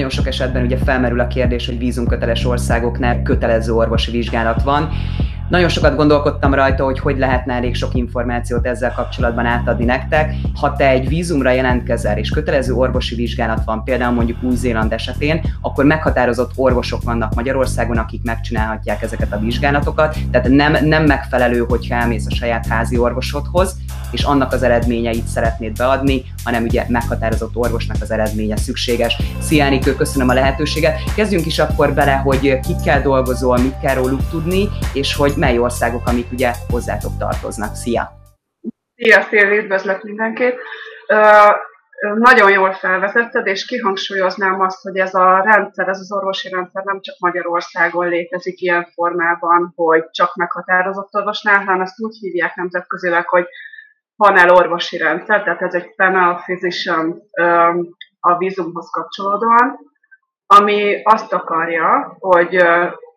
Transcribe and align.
nagyon 0.00 0.16
sok 0.16 0.26
esetben 0.26 0.64
ugye 0.64 0.76
felmerül 0.76 1.20
a 1.20 1.26
kérdés, 1.26 1.66
hogy 1.66 1.78
vízumköteles 1.78 2.44
országoknál 2.44 3.22
kötelező 3.22 3.72
orvosi 3.72 4.10
vizsgálat 4.10 4.62
van, 4.62 4.88
nagyon 5.50 5.68
sokat 5.68 5.96
gondolkodtam 5.96 6.54
rajta, 6.54 6.84
hogy 6.84 6.98
hogy 6.98 7.18
lehetne 7.18 7.54
elég 7.54 7.74
sok 7.74 7.94
információt 7.94 8.66
ezzel 8.66 8.92
kapcsolatban 8.92 9.46
átadni 9.46 9.84
nektek. 9.84 10.34
Ha 10.60 10.72
te 10.76 10.88
egy 10.88 11.08
vízumra 11.08 11.50
jelentkezel, 11.50 12.18
és 12.18 12.30
kötelező 12.30 12.72
orvosi 12.72 13.14
vizsgálat 13.14 13.64
van, 13.64 13.84
például 13.84 14.14
mondjuk 14.14 14.42
Új-Zéland 14.42 14.92
esetén, 14.92 15.40
akkor 15.60 15.84
meghatározott 15.84 16.50
orvosok 16.54 17.02
vannak 17.02 17.34
Magyarországon, 17.34 17.96
akik 17.96 18.22
megcsinálhatják 18.24 19.02
ezeket 19.02 19.32
a 19.32 19.38
vizsgálatokat. 19.38 20.16
Tehát 20.30 20.48
nem, 20.48 20.86
nem 20.86 21.04
megfelelő, 21.04 21.64
hogyha 21.68 21.94
elmész 21.94 22.26
a 22.28 22.34
saját 22.34 22.66
házi 22.66 22.98
orvosodhoz, 22.98 23.76
és 24.10 24.22
annak 24.22 24.52
az 24.52 24.62
eredményeit 24.62 25.26
szeretnéd 25.26 25.76
beadni, 25.76 26.24
hanem 26.44 26.62
ugye 26.62 26.84
meghatározott 26.88 27.56
orvosnak 27.56 27.96
az 28.00 28.10
eredménye 28.10 28.56
szükséges. 28.56 29.16
Szia 29.38 29.64
Enikő, 29.64 29.94
köszönöm 29.94 30.28
a 30.28 30.32
lehetőséget. 30.32 31.14
Kezdjünk 31.14 31.46
is 31.46 31.58
akkor 31.58 31.94
bele, 31.94 32.12
hogy 32.12 32.60
kikkel 32.60 33.02
dolgozol, 33.02 33.58
mit 33.58 33.80
kell 33.82 33.94
róluk 33.94 34.28
tudni, 34.30 34.68
és 34.92 35.14
hogy 35.14 35.34
mely 35.40 35.58
országok, 35.58 36.06
amik 36.06 36.32
ugye 36.32 36.50
hozzátok 36.68 37.12
tartoznak. 37.18 37.74
Szia! 37.74 38.04
Szia, 38.94 39.22
Szilvi, 39.22 39.56
üdvözlök 39.58 40.02
mindenkit! 40.02 40.54
Nagyon 42.14 42.50
jól 42.50 42.72
felvezetted, 42.72 43.46
és 43.46 43.64
kihangsúlyoznám 43.64 44.60
azt, 44.60 44.82
hogy 44.82 44.96
ez 44.96 45.14
a 45.14 45.40
rendszer, 45.40 45.88
ez 45.88 45.98
az 45.98 46.12
orvosi 46.12 46.48
rendszer 46.48 46.84
nem 46.84 47.00
csak 47.00 47.14
Magyarországon 47.18 48.08
létezik 48.08 48.60
ilyen 48.60 48.86
formában, 48.94 49.72
hogy 49.76 50.10
csak 50.10 50.34
meghatározott 50.34 51.14
orvosnál, 51.14 51.58
hanem 51.58 51.80
ezt 51.80 52.00
úgy 52.00 52.16
hívják 52.20 52.54
nemzetközileg, 52.54 53.28
hogy 53.28 53.46
panel 54.16 54.50
orvosi 54.50 54.96
rendszer, 54.96 55.42
tehát 55.42 55.62
ez 55.62 55.74
egy 55.74 55.94
panel 55.94 56.34
physician 56.34 57.22
a 58.20 58.36
vízumhoz 58.36 58.90
kapcsolódóan, 58.90 59.78
ami 60.46 61.02
azt 61.02 61.32
akarja, 61.32 62.16
hogy 62.18 62.64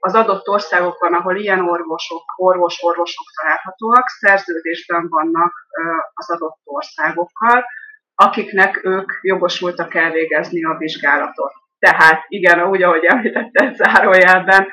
az 0.05 0.15
adott 0.15 0.47
országokban, 0.47 1.13
ahol 1.13 1.35
ilyen 1.35 1.59
orvosok, 1.59 2.23
orvos-orvosok 2.35 3.25
találhatóak, 3.41 4.07
szerződésben 4.07 5.07
vannak 5.09 5.53
az 6.13 6.31
adott 6.31 6.59
országokkal, 6.63 7.65
akiknek 8.15 8.79
ők 8.83 9.11
jogosultak 9.21 9.95
elvégezni 9.95 10.63
a 10.63 10.77
vizsgálatot. 10.77 11.51
Tehát 11.79 12.23
igen, 12.27 12.63
úgy, 12.63 12.83
ahogy 12.83 13.03
említette 13.03 13.73
zárójelben, 13.73 14.67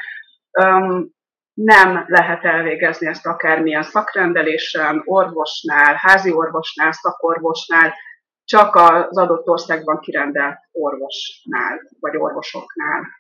nem 1.54 2.04
lehet 2.06 2.44
elvégezni 2.44 3.06
ezt 3.06 3.26
akármilyen 3.26 3.82
szakrendelésen, 3.82 5.02
orvosnál, 5.04 5.94
házi 5.94 6.32
orvosnál, 6.32 6.92
szakorvosnál, 6.92 7.94
csak 8.44 8.74
az 8.74 9.18
adott 9.18 9.48
országban 9.48 9.98
kirendelt 9.98 10.58
orvosnál, 10.72 11.80
vagy 12.00 12.16
orvosoknál. 12.16 13.19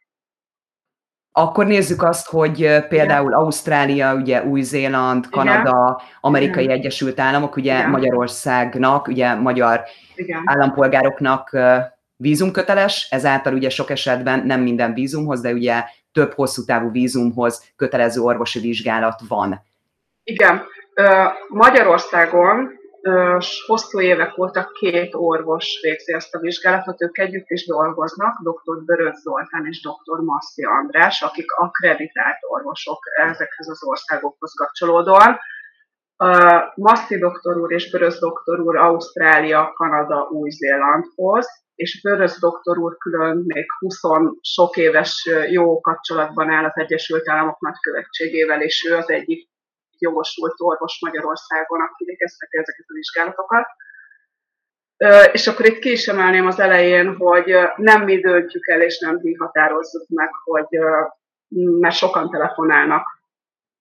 Akkor 1.32 1.66
nézzük 1.66 2.02
azt, 2.02 2.28
hogy 2.28 2.86
például. 2.88 3.34
Ausztrália, 3.34 4.14
ugye 4.14 4.44
Új-Zéland, 4.44 5.28
Kanada. 5.28 6.02
Amerikai 6.20 6.64
Igen. 6.64 6.76
Egyesült 6.76 7.20
Államok, 7.20 7.56
ugye 7.56 7.78
Igen. 7.78 7.90
Magyarországnak, 7.90 9.06
ugye 9.06 9.34
magyar 9.34 9.82
Igen. 10.14 10.42
állampolgároknak 10.44 11.56
vízumköteles, 12.16 13.08
ezáltal 13.10 13.54
ugye 13.54 13.70
sok 13.70 13.90
esetben 13.90 14.46
nem 14.46 14.60
minden 14.60 14.94
vízumhoz, 14.94 15.40
de 15.40 15.52
ugye 15.52 15.84
több 16.12 16.32
hosszú 16.32 16.64
távú 16.64 16.90
vízumhoz 16.90 17.72
kötelező 17.76 18.20
orvosi 18.20 18.60
vizsgálat 18.60 19.20
van. 19.28 19.62
Igen. 20.24 20.62
Magyarországon 21.48 22.79
hosszú 23.66 24.00
évek 24.00 24.38
óta 24.38 24.70
két 24.72 25.14
orvos 25.14 25.78
végzi 25.82 26.12
ezt 26.12 26.34
a 26.34 26.38
vizsgálatot, 26.38 27.02
ők 27.02 27.18
együtt 27.18 27.48
is 27.48 27.66
dolgoznak, 27.66 28.40
dr. 28.42 28.84
Börös 28.84 29.16
Zoltán 29.16 29.66
és 29.66 29.80
dr. 29.80 30.20
Masszi 30.20 30.64
András, 30.64 31.22
akik 31.22 31.52
akkreditált 31.52 32.36
orvosok 32.48 32.98
ezekhez 33.16 33.68
az 33.68 33.84
országokhoz 33.84 34.52
kapcsolódóan. 34.54 35.38
Masszi 36.74 37.18
doktor 37.18 37.56
úr 37.56 37.72
és 37.72 37.90
Börös 37.90 38.18
doktor 38.18 38.60
úr 38.60 38.76
Ausztrália, 38.76 39.72
Kanada, 39.74 40.28
Új-Zélandhoz, 40.30 41.46
és 41.74 42.00
Börös 42.02 42.38
doktor 42.38 42.78
úr 42.78 42.96
külön 42.96 43.42
még 43.46 43.66
20 43.78 44.00
sok 44.40 44.76
éves 44.76 45.28
jó 45.50 45.80
kapcsolatban 45.80 46.50
áll 46.50 46.64
az 46.64 46.72
Egyesült 46.74 47.28
Államok 47.28 47.60
nagykövetségével, 47.60 48.62
és 48.62 48.86
ő 48.90 48.96
az 48.96 49.10
egyik 49.10 49.49
jogosult 50.00 50.54
orvos 50.56 50.98
Magyarországon, 51.00 51.80
aki 51.80 52.04
végezheti 52.04 52.58
ezeket 52.58 52.86
a 52.88 52.94
vizsgálatokat. 52.94 53.66
És 55.32 55.46
akkor 55.46 55.66
itt 55.66 55.78
ki 55.78 55.90
is 55.90 56.06
emelném 56.08 56.46
az 56.46 56.60
elején, 56.60 57.16
hogy 57.16 57.54
nem 57.76 58.04
mi 58.04 58.20
döntjük 58.20 58.68
el, 58.68 58.80
és 58.80 58.98
nem 58.98 59.18
mi 59.22 59.34
határozzuk 59.34 60.08
meg, 60.08 60.30
hogy 60.44 60.78
mert 61.80 61.94
sokan 61.94 62.30
telefonálnak 62.30 63.06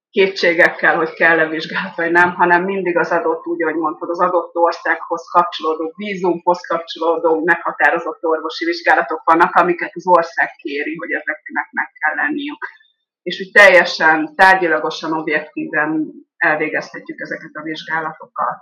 kétségekkel, 0.10 0.96
hogy 0.96 1.14
kell-e 1.14 1.48
vizsgálat, 1.48 1.96
vagy 1.96 2.12
nem, 2.12 2.34
hanem 2.34 2.64
mindig 2.64 2.98
az 2.98 3.12
adott, 3.12 3.46
úgy, 3.46 3.64
ahogy 3.64 3.76
mondtad, 3.76 4.10
az 4.10 4.20
adott 4.20 4.56
országhoz 4.56 5.30
kapcsolódó, 5.32 5.94
vízumhoz 5.96 6.68
kapcsolódó 6.68 7.44
meghatározott 7.44 8.24
orvosi 8.24 8.66
vizsgálatok 8.66 9.22
vannak, 9.24 9.56
amiket 9.56 9.92
az 9.94 10.08
ország 10.08 10.50
kéri, 10.56 10.96
hogy 10.96 11.12
ezeknek 11.12 11.68
meg 11.72 11.90
kell 12.00 12.16
lenniük 12.16 12.68
és 13.30 13.46
úgy 13.46 13.52
teljesen 13.52 14.36
tárgyilagosan, 14.36 15.14
objektíven 15.14 16.12
elvégezhetjük 16.38 17.20
ezeket 17.20 17.52
a 17.54 17.62
vizsgálatokat. 17.62 18.62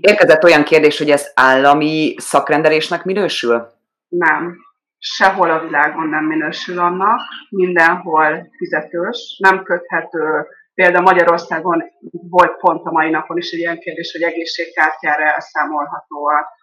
Érkezett 0.00 0.44
olyan 0.44 0.64
kérdés, 0.64 0.98
hogy 0.98 1.10
ez 1.10 1.30
állami 1.34 2.14
szakrendelésnek 2.16 3.04
minősül? 3.04 3.66
Nem. 4.08 4.56
Sehol 4.98 5.50
a 5.50 5.60
világon 5.60 6.08
nem 6.08 6.24
minősül 6.24 6.78
annak, 6.78 7.20
mindenhol 7.50 8.48
fizetős, 8.56 9.36
nem 9.38 9.62
köthető. 9.62 10.46
Például 10.74 11.02
Magyarországon 11.02 11.82
volt 12.10 12.56
pont 12.56 12.86
a 12.86 12.90
mai 12.90 13.10
napon 13.10 13.36
is 13.36 13.50
egy 13.50 13.58
ilyen 13.58 13.78
kérdés, 13.78 14.12
hogy 14.12 14.22
egészségkártyára 14.22 15.24
elszámolható 15.24 16.26
a 16.26 16.58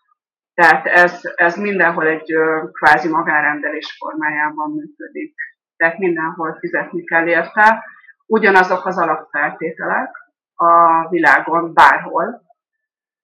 tehát 0.54 0.86
ez, 0.86 1.22
ez 1.36 1.56
mindenhol 1.56 2.08
egy 2.08 2.34
kvázi 2.72 3.08
magárendelés 3.08 3.96
formájában 3.98 4.72
működik 4.72 5.36
tehát 5.78 5.98
mindenhol 5.98 6.58
fizetni 6.60 7.04
kell 7.04 7.28
érte. 7.28 7.84
Ugyanazok 8.26 8.86
az 8.86 8.98
alapfeltételek 8.98 10.10
a 10.56 11.08
világon 11.10 11.74
bárhol, 11.74 12.46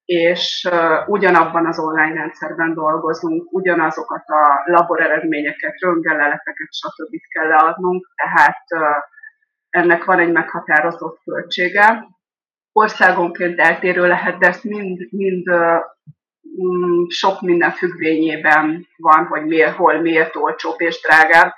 és 0.04 0.68
ugyanabban 1.06 1.66
az 1.66 1.78
online 1.78 2.14
rendszerben 2.14 2.74
dolgozunk, 2.74 3.52
ugyanazokat 3.52 4.24
a 4.26 4.62
labor 4.64 5.00
eredményeket, 5.00 5.80
röntgenleleteket, 5.80 6.68
stb. 6.70 7.16
kell 7.28 7.48
leadnunk, 7.48 8.08
tehát 8.14 8.64
ennek 9.70 10.04
van 10.04 10.18
egy 10.18 10.32
meghatározott 10.32 11.20
költsége. 11.24 12.06
Országonként 12.72 13.58
eltérő 13.58 14.06
lehet, 14.06 14.38
de 14.38 14.46
ezt 14.46 14.64
mind, 14.64 15.06
mind 15.10 15.48
mm, 16.62 17.04
sok 17.08 17.40
minden 17.40 17.70
függvényében 17.70 18.86
van, 18.96 19.26
hogy 19.26 19.44
miért, 19.44 19.76
hol 19.76 20.00
miért 20.00 20.36
olcsóbb 20.36 20.80
és 20.80 21.00
drágább. 21.00 21.52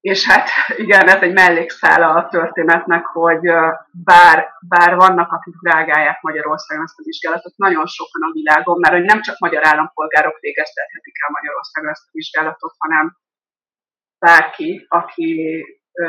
És 0.00 0.26
hát 0.28 0.48
igen, 0.84 1.08
ez 1.08 1.22
egy 1.22 1.32
mellékszála 1.32 2.14
a 2.14 2.28
történetnek, 2.28 3.04
hogy 3.06 3.50
bár, 3.90 4.48
bár 4.68 4.94
vannak, 4.94 5.32
akik 5.32 5.54
drágálják 5.60 6.20
Magyarországon 6.20 6.84
ezt 6.84 6.98
a 6.98 7.02
vizsgálatot, 7.04 7.56
nagyon 7.56 7.86
sokan 7.86 8.22
a 8.22 8.32
világon, 8.32 8.78
mert 8.80 8.94
hogy 8.94 9.04
nem 9.04 9.20
csak 9.20 9.38
magyar 9.38 9.66
állampolgárok 9.66 10.38
végeztethetik 10.38 11.14
el 11.22 11.30
Magyarországon 11.32 11.90
ezt 11.90 12.06
a 12.06 12.10
vizsgálatot, 12.12 12.74
hanem 12.78 13.16
bárki, 14.18 14.86
aki 14.88 15.62
ö, 15.92 16.08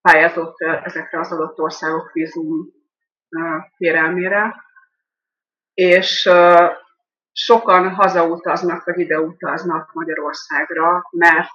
pályázott 0.00 0.60
ezekre 0.60 1.18
az 1.18 1.32
adott 1.32 1.58
országok 1.58 2.12
vízum 2.12 2.66
kérelmére. 3.76 4.54
És 5.74 6.26
ö, 6.26 6.66
sokan 7.32 7.94
hazautaznak, 7.94 8.84
vagy 8.84 8.98
ideutaznak 8.98 9.92
Magyarországra, 9.92 11.08
mert 11.10 11.50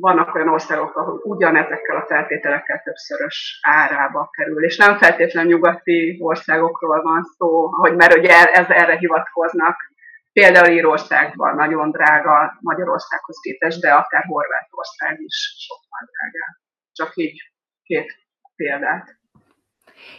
vannak 0.00 0.34
olyan 0.34 0.48
országok, 0.48 0.96
ahol 0.96 1.20
ugyanezekkel 1.24 1.96
a 1.96 2.06
feltételekkel 2.08 2.82
többszörös 2.84 3.58
árába 3.62 4.28
kerül, 4.30 4.64
és 4.64 4.76
nem 4.76 4.98
feltétlenül 4.98 5.50
nyugati 5.50 6.18
országokról 6.20 7.02
van 7.02 7.22
szó, 7.22 7.66
hogy 7.66 7.96
mert 7.96 8.16
ugye 8.16 8.44
ez 8.44 8.66
erre 8.68 8.96
hivatkoznak. 8.96 9.76
Például 10.32 10.72
Írországban 10.72 11.54
nagyon 11.54 11.90
drága 11.90 12.58
Magyarországhoz 12.60 13.36
képest, 13.40 13.80
de 13.80 13.90
akár 13.90 14.24
Horvátország 14.24 15.20
is 15.20 15.54
sokkal 15.58 16.08
drágább. 16.10 16.56
Csak 16.92 17.16
így 17.16 17.52
két 17.82 18.12
példát. 18.56 19.20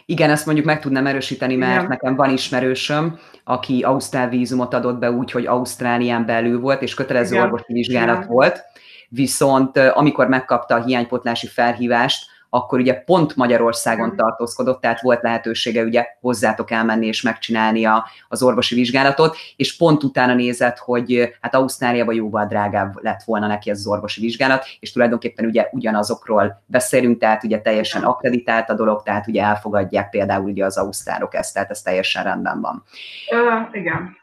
Igen, 0.05 0.29
ezt 0.29 0.45
mondjuk 0.45 0.65
meg 0.65 0.79
tudnám 0.79 1.05
erősíteni, 1.05 1.55
mert 1.55 1.75
Igen. 1.75 1.87
nekem 1.87 2.15
van 2.15 2.29
ismerősöm, 2.29 3.19
aki 3.43 3.83
Ausztrál 3.83 4.29
vízumot 4.29 4.73
adott 4.73 4.99
be 4.99 5.11
úgy, 5.11 5.31
hogy 5.31 5.45
Ausztrálián 5.45 6.25
belül 6.25 6.59
volt, 6.59 6.81
és 6.81 6.93
kötelező 6.93 7.33
Igen. 7.33 7.45
orvosi 7.45 7.73
vizsgálat 7.73 8.15
Igen. 8.15 8.27
volt, 8.27 8.63
viszont 9.13 9.77
amikor 9.77 10.27
megkapta 10.27 10.75
a 10.75 10.83
hiánypotlási 10.83 11.47
felhívást, 11.47 12.31
akkor 12.53 12.79
ugye 12.79 12.93
pont 12.93 13.35
Magyarországon 13.35 14.15
tartózkodott, 14.15 14.81
tehát 14.81 15.01
volt 15.01 15.21
lehetősége 15.21 15.83
ugye 15.83 16.05
hozzátok 16.21 16.71
elmenni 16.71 17.05
és 17.05 17.21
megcsinálni 17.21 17.85
a, 17.85 18.05
az 18.27 18.43
orvosi 18.43 18.75
vizsgálatot, 18.75 19.37
és 19.55 19.77
pont 19.77 20.03
utána 20.03 20.33
nézett, 20.33 20.77
hogy 20.77 21.35
hát 21.41 21.55
Ausztráliában 21.55 22.15
jóval 22.15 22.45
drágább 22.45 23.03
lett 23.03 23.23
volna 23.23 23.47
neki 23.47 23.69
ez 23.69 23.77
az 23.77 23.87
orvosi 23.87 24.21
vizsgálat, 24.21 24.65
és 24.79 24.91
tulajdonképpen 24.91 25.45
ugye 25.45 25.67
ugyanazokról 25.71 26.63
beszélünk, 26.65 27.19
tehát 27.19 27.43
ugye 27.43 27.61
teljesen 27.61 28.03
akreditált 28.03 28.69
a 28.69 28.73
dolog, 28.73 29.03
tehát 29.03 29.27
ugye 29.27 29.43
elfogadják 29.43 30.09
például 30.09 30.49
ugye 30.49 30.65
az 30.65 30.77
ausztrálok 30.77 31.35
ezt, 31.35 31.53
tehát 31.53 31.69
ez 31.69 31.81
teljesen 31.81 32.23
rendben 32.23 32.61
van. 32.61 32.83
Ö, 33.31 33.77
igen. 33.77 34.21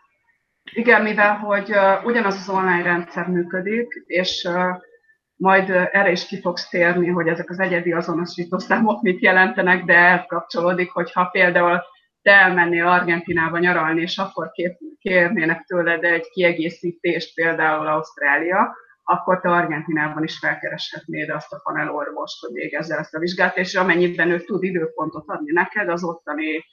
Igen, 0.73 1.03
mivel 1.03 1.37
hogy 1.37 1.71
uh, 1.71 2.05
ugyanaz 2.05 2.35
az 2.35 2.49
online 2.49 2.83
rendszer 2.83 3.27
működik, 3.27 4.03
és 4.07 4.47
uh, 4.49 4.77
majd 5.37 5.71
uh, 5.71 5.89
erre 5.93 6.11
is 6.11 6.27
ki 6.27 6.41
fogsz 6.41 6.69
térni, 6.69 7.09
hogy 7.09 7.29
ezek 7.29 7.51
az 7.51 7.59
egyedi 7.59 7.93
azonosítószámok 7.93 9.03
mit 9.03 9.21
jelentenek, 9.21 9.85
de 9.85 9.95
ez 9.95 10.21
kapcsolódik, 10.27 10.91
hogyha 10.91 11.25
például 11.25 11.81
te 12.23 12.33
elmennél 12.33 12.87
Argentinába 12.87 13.59
nyaralni, 13.59 14.01
és 14.01 14.19
akkor 14.19 14.51
kérnének 14.99 15.65
tőled 15.65 16.05
egy 16.05 16.29
kiegészítést, 16.29 17.35
például 17.35 17.87
Ausztrália, 17.87 18.77
akkor 19.03 19.41
te 19.41 19.51
Argentinában 19.51 20.23
is 20.23 20.39
felkereshetnéd 20.39 21.31
azt 21.31 21.53
a 21.53 21.61
panelorvost, 21.63 22.41
hogy 22.41 22.53
végezze 22.53 22.97
ezt 22.97 23.15
a 23.15 23.19
vizsgát, 23.19 23.57
és 23.57 23.75
amennyiben 23.75 24.31
ő 24.31 24.41
tud 24.41 24.63
időpontot 24.63 25.25
adni 25.27 25.53
neked, 25.53 25.89
az 25.89 26.05
ottani 26.05 26.65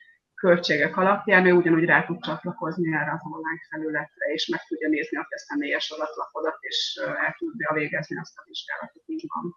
költségek 0.42 0.98
alapján 0.98 1.46
ő 1.46 1.52
ugyanúgy 1.52 1.86
rá 1.86 2.04
tud 2.06 2.20
csatlakozni 2.22 2.94
erre 2.94 3.12
az 3.12 3.32
online 3.32 3.62
felületre, 3.70 4.26
és 4.34 4.48
meg 4.48 4.62
tudja 4.68 4.88
nézni 4.90 5.18
a 5.18 5.26
te 5.30 5.38
személyes 5.38 5.90
adatlapodat, 5.90 6.58
és 6.60 7.00
el 7.26 7.36
tudja 7.38 7.72
végezni 7.74 8.18
azt 8.18 8.38
a 8.38 8.44
vizsgálatot, 8.46 9.04
így 9.06 9.26
van. 9.34 9.56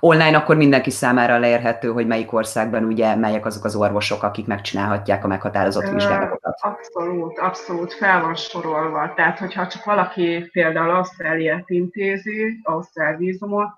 Online 0.00 0.36
akkor 0.36 0.56
mindenki 0.56 0.90
számára 0.90 1.38
leérhető, 1.38 1.88
hogy 1.88 2.06
melyik 2.06 2.32
országban 2.32 2.84
ugye 2.84 3.14
melyek 3.14 3.46
azok 3.46 3.64
az 3.64 3.76
orvosok, 3.76 4.22
akik 4.22 4.46
megcsinálhatják 4.46 5.24
a 5.24 5.26
meghatározott 5.26 5.88
vizsgálatokat. 5.88 6.58
Abszolút, 6.60 7.38
abszolút 7.38 7.92
fel 7.92 8.20
van 8.20 8.34
sorolva. 8.34 9.12
Tehát, 9.14 9.38
hogyha 9.38 9.66
csak 9.66 9.84
valaki 9.84 10.48
például 10.52 10.90
Ausztráliát 10.90 11.70
intézi, 11.70 12.60
Ausztrál 12.62 13.16
vízumot, 13.16 13.68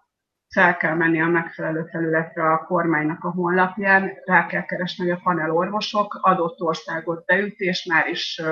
fel 0.53 0.77
kell 0.77 0.95
menni 0.95 1.21
a 1.21 1.27
megfelelő 1.27 1.85
felületre 1.91 2.53
a 2.53 2.65
kormánynak 2.65 3.25
a 3.25 3.31
honlapján, 3.31 4.11
rá 4.25 4.47
kell 4.47 4.65
keresni, 4.65 5.05
hogy 5.09 5.19
a 5.19 5.21
panelorvosok 5.23 6.19
adott 6.23 6.61
országot 6.61 7.25
beüt, 7.25 7.59
és 7.59 7.85
már 7.85 8.09
is 8.09 8.43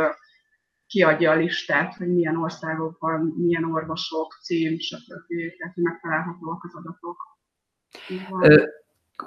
kiadja 0.86 1.30
a 1.30 1.34
listát, 1.34 1.94
hogy 1.94 2.12
milyen 2.14 2.36
országokban, 2.36 3.34
milyen 3.36 3.64
orvosok, 3.64 4.38
cím, 4.42 4.78
stb. 4.78 5.26
Tehát 5.58 5.76
megtalálhatóak 5.76 6.64
az 6.64 6.74
adatok. 6.74 7.38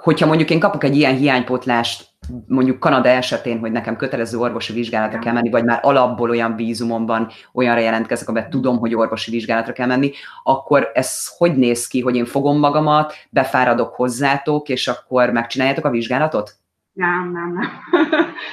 Hogyha 0.00 0.26
mondjuk 0.26 0.50
én 0.50 0.60
kapok 0.60 0.84
egy 0.84 0.96
ilyen 0.96 1.16
hiánypótlást, 1.16 2.12
mondjuk 2.46 2.78
Kanada 2.78 3.08
esetén, 3.08 3.58
hogy 3.58 3.72
nekem 3.72 3.96
kötelező 3.96 4.38
orvosi 4.38 4.72
vizsgálatra 4.72 5.18
kell 5.18 5.32
menni, 5.32 5.50
vagy 5.50 5.64
már 5.64 5.78
alapból 5.82 6.30
olyan 6.30 6.56
vízumomban 6.56 7.28
olyanra 7.52 7.80
jelentkezek, 7.80 8.28
amiben 8.28 8.50
tudom, 8.50 8.78
hogy 8.78 8.94
orvosi 8.94 9.30
vizsgálatra 9.30 9.72
kell 9.72 9.86
menni, 9.86 10.12
akkor 10.42 10.90
ez 10.94 11.36
hogy 11.36 11.56
néz 11.56 11.86
ki, 11.86 12.00
hogy 12.00 12.16
én 12.16 12.24
fogom 12.24 12.58
magamat, 12.58 13.14
befáradok 13.30 13.94
hozzátok, 13.94 14.68
és 14.68 14.88
akkor 14.88 15.30
megcsináljátok 15.30 15.84
a 15.84 15.90
vizsgálatot? 15.90 16.50
Nem, 16.92 17.30
nem, 17.32 17.52
nem. 17.52 17.70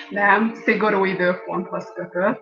nem, 0.22 0.54
szigorú 0.54 1.06
időponthoz 1.06 1.94
kötött. 1.96 2.42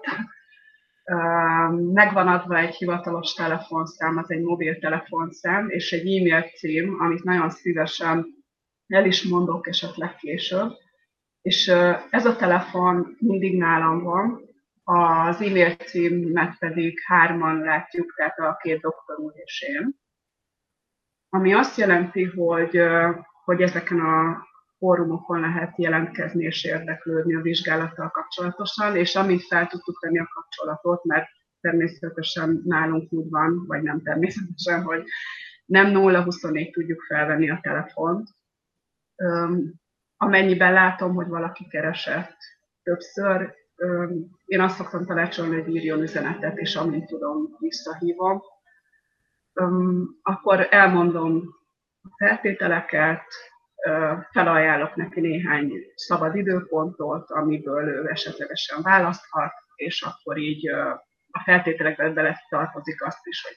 Megvan 1.94 2.28
adva 2.28 2.57
egy 2.57 2.75
hivatalos 2.75 3.34
telefonszám, 3.34 4.18
az 4.18 4.31
egy 4.31 4.42
mobiltelefonszám, 4.42 5.69
és 5.69 5.92
egy 5.92 6.00
e-mail 6.00 6.44
cím, 6.57 6.98
amit 7.00 7.24
nagyon 7.24 7.50
szívesen 7.50 8.38
el 8.89 9.06
is 9.06 9.24
mondok 9.24 9.68
esetleg 9.68 10.15
később. 10.15 10.71
És 11.41 11.68
ez 12.09 12.25
a 12.25 12.36
telefon 12.36 13.18
mindig 13.19 13.57
nálam 13.57 14.03
van, 14.03 14.50
az 14.83 15.41
e-mail 15.41 15.75
címet 15.75 16.57
pedig 16.59 17.00
hárman 17.06 17.59
látjuk, 17.59 18.13
tehát 18.15 18.39
a 18.39 18.57
két 18.62 18.81
doktor 18.81 19.19
úr 19.19 19.33
és 19.36 19.62
én. 19.62 19.95
Ami 21.30 21.53
azt 21.53 21.77
jelenti, 21.77 22.24
hogy, 22.24 22.81
hogy 23.44 23.62
ezeken 23.62 24.00
a 24.00 24.47
fórumokon 24.77 25.39
lehet 25.39 25.77
jelentkezni 25.77 26.44
és 26.44 26.63
érdeklődni 26.63 27.36
a 27.36 27.41
vizsgálattal 27.41 28.09
kapcsolatosan, 28.09 28.95
és 28.95 29.15
amint 29.15 29.44
fel 29.44 29.68
tudtuk 29.68 30.00
tenni 30.00 30.19
a 30.19 30.30
kapcsolatot, 30.33 31.03
mert 31.03 31.27
természetesen 31.62 32.62
nálunk 32.65 33.13
úgy 33.13 33.30
van, 33.30 33.65
vagy 33.68 33.81
nem 33.81 34.01
természetesen, 34.01 34.83
hogy 34.83 35.03
nem 35.65 35.91
0-24 35.94 36.71
tudjuk 36.74 37.01
felvenni 37.01 37.50
a 37.50 37.59
telefont, 37.62 38.27
amennyiben 40.18 40.74
látom, 40.74 41.16
hogy 41.16 41.27
valaki 41.27 41.68
keresett 41.68 42.38
többször, 42.83 43.56
én 44.45 44.62
azt 44.62 44.75
szoktam 44.75 45.06
tanácsolni, 45.06 45.62
hogy 45.62 45.75
írjon 45.75 46.01
üzenetet, 46.01 46.57
és 46.57 46.75
amint 46.75 47.07
tudom, 47.07 47.56
visszahívom. 47.60 48.42
Akkor 50.21 50.68
elmondom 50.69 51.42
a 52.01 52.10
feltételeket, 52.18 53.24
felajánlok 54.31 54.95
neki 54.95 55.19
néhány 55.19 55.72
szabad 55.95 56.36
időpontot, 56.36 57.31
amiből 57.31 57.88
ő 57.88 58.10
esetlegesen 58.10 58.81
választhat, 58.81 59.54
és 59.75 60.01
akkor 60.01 60.38
így 60.38 60.68
a 61.31 61.42
feltételekben 61.44 62.13
bele 62.13 62.45
tartozik 62.50 63.06
azt 63.06 63.27
is, 63.27 63.44
hogy 63.44 63.56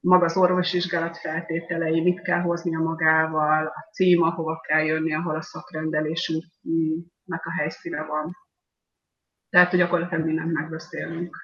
maga 0.00 0.24
az 0.24 0.36
orvosvizsgálat 0.36 1.18
feltételei, 1.18 2.00
mit 2.00 2.22
kell 2.22 2.40
hoznia 2.40 2.78
magával, 2.78 3.66
a 3.66 3.88
cím, 3.92 4.22
ahova 4.22 4.60
kell 4.60 4.84
jönni, 4.84 5.14
ahol 5.14 5.36
a 5.36 5.42
szakrendelésünknek 5.42 7.44
a 7.44 7.52
helyszíne 7.58 8.04
van. 8.04 8.36
Tehát, 9.50 9.70
hogy 9.70 9.78
gyakorlatilag 9.78 10.24
mindent 10.24 10.52
megbeszélünk. 10.52 11.36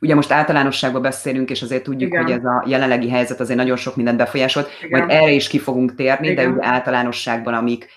Ugye 0.00 0.14
most 0.14 0.30
általánosságban 0.30 1.02
beszélünk, 1.02 1.50
és 1.50 1.62
azért 1.62 1.82
tudjuk, 1.82 2.10
Igen. 2.10 2.22
hogy 2.22 2.32
ez 2.32 2.44
a 2.44 2.64
jelenlegi 2.66 3.10
helyzet 3.10 3.40
azért 3.40 3.58
nagyon 3.58 3.76
sok 3.76 3.96
mindent 3.96 4.16
befolyásolt, 4.16 4.68
Igen. 4.82 4.98
majd 4.98 5.10
erre 5.10 5.30
is 5.30 5.48
ki 5.48 5.58
fogunk 5.58 5.94
térni, 5.94 6.28
Igen. 6.28 6.44
de 6.44 6.50
ugye 6.50 6.66
általánosságban, 6.66 7.54
amik 7.54 7.88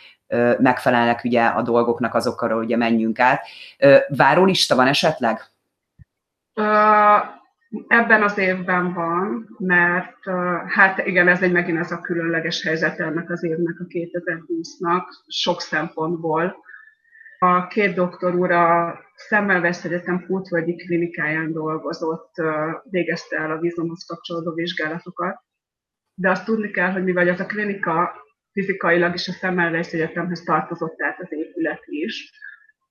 megfelelnek 0.57 1.23
ugye 1.23 1.45
a 1.45 1.61
dolgoknak, 1.61 2.13
azokra 2.13 2.57
ugye 2.57 2.77
menjünk 2.77 3.19
át. 3.19 3.47
Várólista 4.07 4.75
van 4.75 4.87
esetleg? 4.87 5.41
Ebben 7.87 8.23
az 8.23 8.37
évben 8.37 8.93
van, 8.93 9.55
mert 9.57 10.29
hát 10.67 11.05
igen, 11.05 11.27
ez 11.27 11.41
egy 11.41 11.51
megint 11.51 11.79
ez 11.79 11.91
a 11.91 12.01
különleges 12.01 12.63
helyzet 12.63 12.99
ennek 12.99 13.29
az 13.29 13.43
évnek, 13.43 13.79
a 13.79 13.83
2020-nak, 13.83 15.03
sok 15.27 15.61
szempontból. 15.61 16.55
A 17.39 17.67
két 17.67 17.95
doktor 17.95 18.35
úr 18.35 18.51
a 18.51 18.99
Szemmelweis 19.15 19.83
Egyetem 19.83 20.25
Kultvölgyi 20.25 20.75
klinikáján 20.75 21.51
dolgozott, 21.51 22.33
végezte 22.89 23.37
el 23.37 23.51
a 23.51 23.59
vízumhoz 23.59 24.05
kapcsolódó 24.05 24.53
vizsgálatokat, 24.53 25.35
de 26.13 26.29
azt 26.29 26.45
tudni 26.45 26.71
kell, 26.71 26.91
hogy 26.91 27.03
mivel 27.03 27.27
az 27.27 27.39
a 27.39 27.45
klinika 27.45 28.11
fizikailag 28.51 29.13
is 29.13 29.27
a 29.27 29.31
Szemmelweis 29.31 29.91
Egyetemhez 29.91 30.43
tartozott, 30.43 30.97
tehát 30.97 31.19
az 31.19 31.31
épület 31.31 31.81
is, 31.85 32.31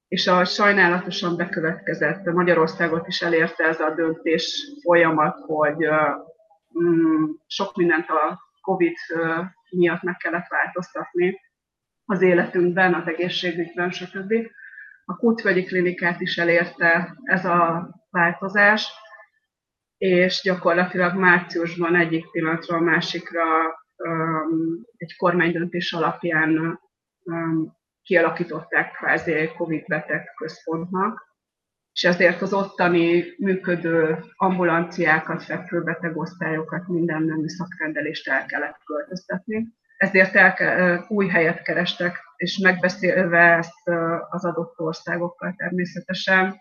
és 0.08 0.26
a 0.26 0.44
sajnálatosan 0.44 1.36
bekövetkezett, 1.36 2.24
Magyarországot 2.24 3.06
is 3.06 3.20
elérte 3.20 3.64
ez 3.64 3.80
a 3.80 3.94
döntés 3.94 4.72
folyamat, 4.82 5.38
hogy 5.46 5.86
mm, 6.82 7.24
sok 7.46 7.76
mindent 7.76 8.08
a 8.08 8.40
COVID 8.60 8.96
miatt 9.70 10.02
meg 10.02 10.16
kellett 10.16 10.48
változtatni 10.48 11.40
az 12.04 12.22
életünkben, 12.22 12.94
az 12.94 13.06
egészségügyben, 13.06 13.90
stb. 13.90 14.32
A 15.04 15.16
Kutvegyi 15.16 15.64
klinikát 15.64 16.20
is 16.20 16.38
elérte 16.38 17.16
ez 17.22 17.44
a 17.44 17.90
változás, 18.10 18.92
és 19.98 20.40
gyakorlatilag 20.42 21.14
márciusban 21.14 21.96
egyik 21.96 22.30
pillanatról 22.30 22.78
a 22.78 22.82
másikra 22.82 23.44
um, 23.96 24.80
egy 24.96 25.16
kormánydöntés 25.16 25.92
alapján 25.92 26.80
um, 27.24 27.77
kialakították 28.08 28.92
kvázi 28.92 29.32
egy 29.32 29.52
COVID 29.52 29.84
beteg 29.86 30.32
központnak, 30.36 31.36
és 31.92 32.04
ezért 32.04 32.42
az 32.42 32.52
ottani 32.52 33.24
működő 33.38 34.24
ambulanciákat, 34.36 35.42
fekvőbetegosztályokat, 35.42 36.86
minden 36.86 37.22
nemű 37.22 37.46
szakrendelést 37.46 38.28
el 38.28 38.46
kellett 38.46 38.80
költöztetni. 38.84 39.66
Ezért 39.96 40.34
el 40.34 40.54
ke, 40.54 41.04
új 41.08 41.28
helyet 41.28 41.62
kerestek, 41.62 42.18
és 42.36 42.58
megbeszélve 42.58 43.56
ezt 43.56 43.88
az 44.28 44.44
adott 44.44 44.78
országokkal 44.78 45.54
természetesen, 45.56 46.60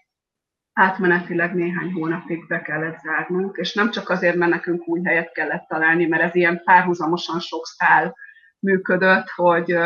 átmenetileg 0.74 1.56
néhány 1.56 1.92
hónapig 1.92 2.48
be 2.48 2.62
kellett 2.62 3.00
zárnunk, 3.00 3.58
és 3.58 3.74
nem 3.74 3.92
csak 3.92 4.10
azért, 4.10 4.36
mert 4.36 4.52
nekünk 4.52 4.88
új 4.88 5.04
helyet 5.04 5.32
kellett 5.32 5.68
találni, 5.68 6.06
mert 6.06 6.24
ez 6.24 6.36
ilyen 6.36 6.62
párhuzamosan 6.64 7.40
sok 7.40 7.66
szál 7.66 8.16
működött, 8.60 9.30
hogy 9.30 9.78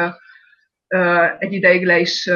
egy 1.40 1.54
ideig 1.54 1.86
le 1.86 2.00
is 2.00 2.30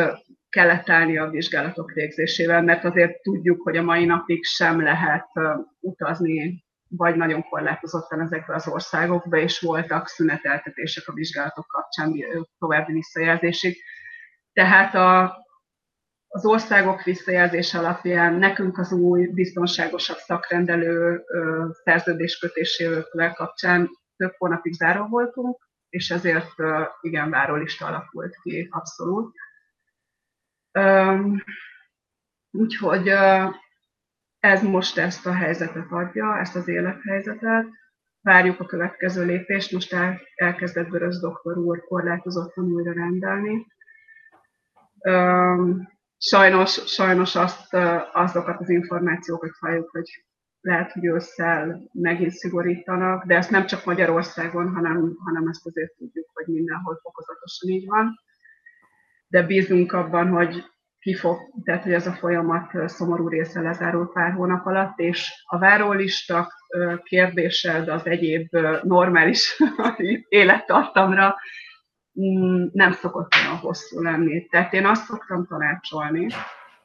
kellett 0.49 0.89
állni 0.89 1.17
a 1.17 1.29
vizsgálatok 1.29 1.91
végzésével, 1.91 2.61
mert 2.61 2.83
azért 2.83 3.21
tudjuk, 3.21 3.61
hogy 3.61 3.77
a 3.77 3.83
mai 3.83 4.05
napig 4.05 4.43
sem 4.43 4.81
lehet 4.81 5.27
utazni 5.79 6.63
vagy 6.87 7.15
nagyon 7.15 7.43
korlátozottan 7.43 8.21
ezekbe 8.21 8.55
az 8.55 8.67
országokba, 8.67 9.37
és 9.37 9.59
voltak 9.59 10.07
szüneteltetések 10.07 11.07
a 11.07 11.13
vizsgálatok 11.13 11.65
kapcsán 11.67 12.13
további 12.59 12.93
visszajelzésig. 12.93 13.77
Tehát 14.53 14.95
a, 14.95 15.37
az 16.27 16.45
országok 16.45 17.03
visszajelzése 17.03 17.77
alapján 17.77 18.33
nekünk 18.33 18.77
az 18.77 18.91
új 18.91 19.27
biztonságosabb 19.27 20.17
szakrendelő 20.17 21.23
szerződéskötésével 21.83 23.33
kapcsán 23.33 23.89
több 24.17 24.33
hónapig 24.37 24.73
záró 24.73 25.07
voltunk, 25.07 25.64
és 25.95 26.09
ezért 26.09 26.53
igen, 27.01 27.29
várólista 27.29 27.85
alakult 27.85 28.35
ki 28.41 28.67
abszolút. 28.71 29.35
Úgyhogy 32.51 33.07
ez 34.39 34.63
most 34.63 34.97
ezt 34.97 35.25
a 35.25 35.33
helyzetet 35.33 35.91
adja, 35.91 36.37
ezt 36.37 36.55
az 36.55 36.67
élethelyzetet. 36.67 37.65
Várjuk 38.21 38.59
a 38.59 38.65
következő 38.65 39.25
lépést, 39.25 39.71
most 39.71 39.93
el, 39.93 40.21
elkezdett 40.35 40.89
Vörös 40.89 41.19
doktor 41.19 41.57
úr 41.57 41.83
korlátozottan 41.83 42.65
újra 42.65 42.93
rendelni. 42.93 43.67
Sajnos, 46.17 46.71
sajnos 46.71 47.35
azt, 47.35 47.73
azokat 48.13 48.59
az 48.59 48.69
információkat 48.69 49.51
halljuk, 49.59 49.89
hogy 49.89 50.25
lehet, 50.65 50.91
hogy 50.91 51.05
ősszel 51.05 51.89
megint 51.91 52.31
szigorítanak, 52.31 53.25
de 53.25 53.35
ezt 53.35 53.49
nem 53.49 53.65
csak 53.65 53.85
Magyarországon, 53.85 54.73
hanem, 54.73 55.15
hanem 55.25 55.47
ezt 55.47 55.65
azért 55.65 55.95
tudjuk, 55.97 56.29
hogy 56.33 56.45
mindenhol 56.47 56.99
fokozatosan 57.01 57.69
így 57.69 57.85
van. 57.85 58.19
De 59.27 59.43
bízunk 59.43 59.91
abban, 59.91 60.27
hogy 60.27 60.63
ki 60.99 61.15
fog, 61.15 61.37
tehát 61.63 61.83
hogy 61.83 61.93
ez 61.93 62.07
a 62.07 62.13
folyamat 62.13 62.89
szomorú 62.89 63.27
része 63.27 63.61
lezárul 63.61 64.11
pár 64.11 64.31
hónap 64.31 64.65
alatt, 64.65 64.99
és 64.99 65.43
a 65.45 65.57
várólista 65.57 66.51
kérdése, 67.03 67.81
de 67.81 67.93
az 67.93 68.05
egyéb 68.05 68.55
normális 68.83 69.61
élettartamra 70.29 71.35
mm, 72.21 72.65
nem 72.71 72.91
szokott 72.91 73.33
olyan 73.35 73.57
hosszú 73.57 74.01
lenni. 74.01 74.45
Tehát 74.45 74.73
én 74.73 74.85
azt 74.85 75.05
szoktam 75.05 75.45
tanácsolni, 75.47 76.27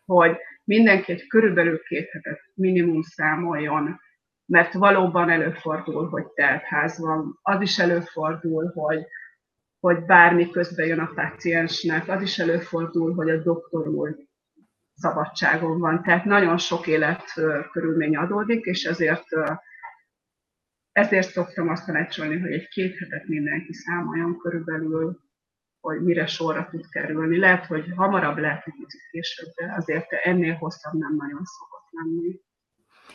hogy 0.04 0.36
mindenki 0.70 1.12
egy 1.12 1.26
körülbelül 1.26 1.82
két 1.82 2.10
hetet 2.10 2.40
minimum 2.54 3.02
számoljon, 3.02 4.00
mert 4.46 4.72
valóban 4.72 5.30
előfordul, 5.30 6.08
hogy 6.08 6.26
teltház 6.26 6.98
van. 6.98 7.38
Az 7.42 7.60
is 7.60 7.78
előfordul, 7.78 8.70
hogy, 8.74 9.06
hogy 9.80 10.04
bármi 10.04 10.50
közben 10.50 10.86
jön 10.86 10.98
a 10.98 11.12
páciensnek, 11.14 12.08
az 12.08 12.22
is 12.22 12.38
előfordul, 12.38 13.14
hogy 13.14 13.30
a 13.30 13.42
doktor 13.42 13.88
úr 13.88 14.16
szabadságon 14.94 15.78
van. 15.78 16.02
Tehát 16.02 16.24
nagyon 16.24 16.58
sok 16.58 16.86
élet 16.86 17.24
körülmény 17.72 18.16
adódik, 18.16 18.64
és 18.64 18.84
ezért 18.84 19.26
ezért 20.92 21.30
szoktam 21.30 21.68
azt 21.68 21.86
tanácsolni, 21.86 22.38
hogy 22.38 22.52
egy 22.52 22.68
két 22.68 22.98
hetet 22.98 23.26
mindenki 23.26 23.72
számoljon 23.72 24.38
körülbelül 24.38 25.20
hogy 25.80 26.02
mire 26.02 26.26
sorra 26.26 26.68
tud 26.70 26.88
kerülni. 26.88 27.38
Lehet, 27.38 27.66
hogy 27.66 27.84
hamarabb, 27.96 28.38
lehet, 28.38 28.62
hogy 28.62 28.72
kicsit 28.72 29.00
később, 29.10 29.48
de 29.54 29.74
azért 29.76 30.12
ennél 30.12 30.54
hosszabb 30.54 30.92
nem 30.92 31.14
nagyon 31.16 31.42
szokott 31.44 31.88
lenni. 31.90 32.40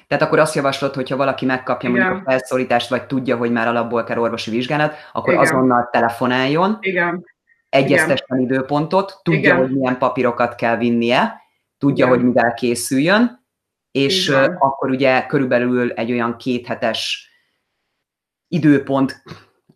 Tehát 0.08 0.24
akkor 0.24 0.40
azt 0.40 0.56
javaslod, 0.56 0.94
hogyha 0.94 1.16
valaki 1.16 1.46
megkapja 1.46 1.90
Igen. 1.90 2.02
mondjuk 2.02 2.28
a 2.28 2.30
felszólítást, 2.30 2.90
vagy 2.90 3.06
tudja, 3.06 3.38
hogy 3.38 3.52
már 3.52 3.68
alapból 3.68 4.04
kell 4.04 4.18
orvosi 4.18 4.52
vizsgálat, 4.52 4.96
akkor 5.14 5.34
Igen. 5.34 5.46
azonnal 5.46 5.90
telefonáljon, 5.92 6.78
Igen. 6.80 7.26
egyeztessen 7.70 8.40
időpontot, 8.40 9.20
tudja, 9.24 9.40
Igen. 9.40 9.58
hogy 9.58 9.72
milyen 9.72 9.98
papírokat 9.98 10.56
kell 10.56 10.78
vinnie, 10.78 11.42
tudja, 11.78 12.06
Igen. 12.06 12.18
hogy 12.18 12.26
mivel 12.26 12.54
készüljön, 12.54 13.46
és 13.92 14.28
Igen. 14.28 14.56
akkor 14.60 14.90
ugye 14.90 15.26
körülbelül 15.26 15.92
egy 15.92 16.12
olyan 16.12 16.38
kéthetes 16.38 17.30
időpont 18.48 19.24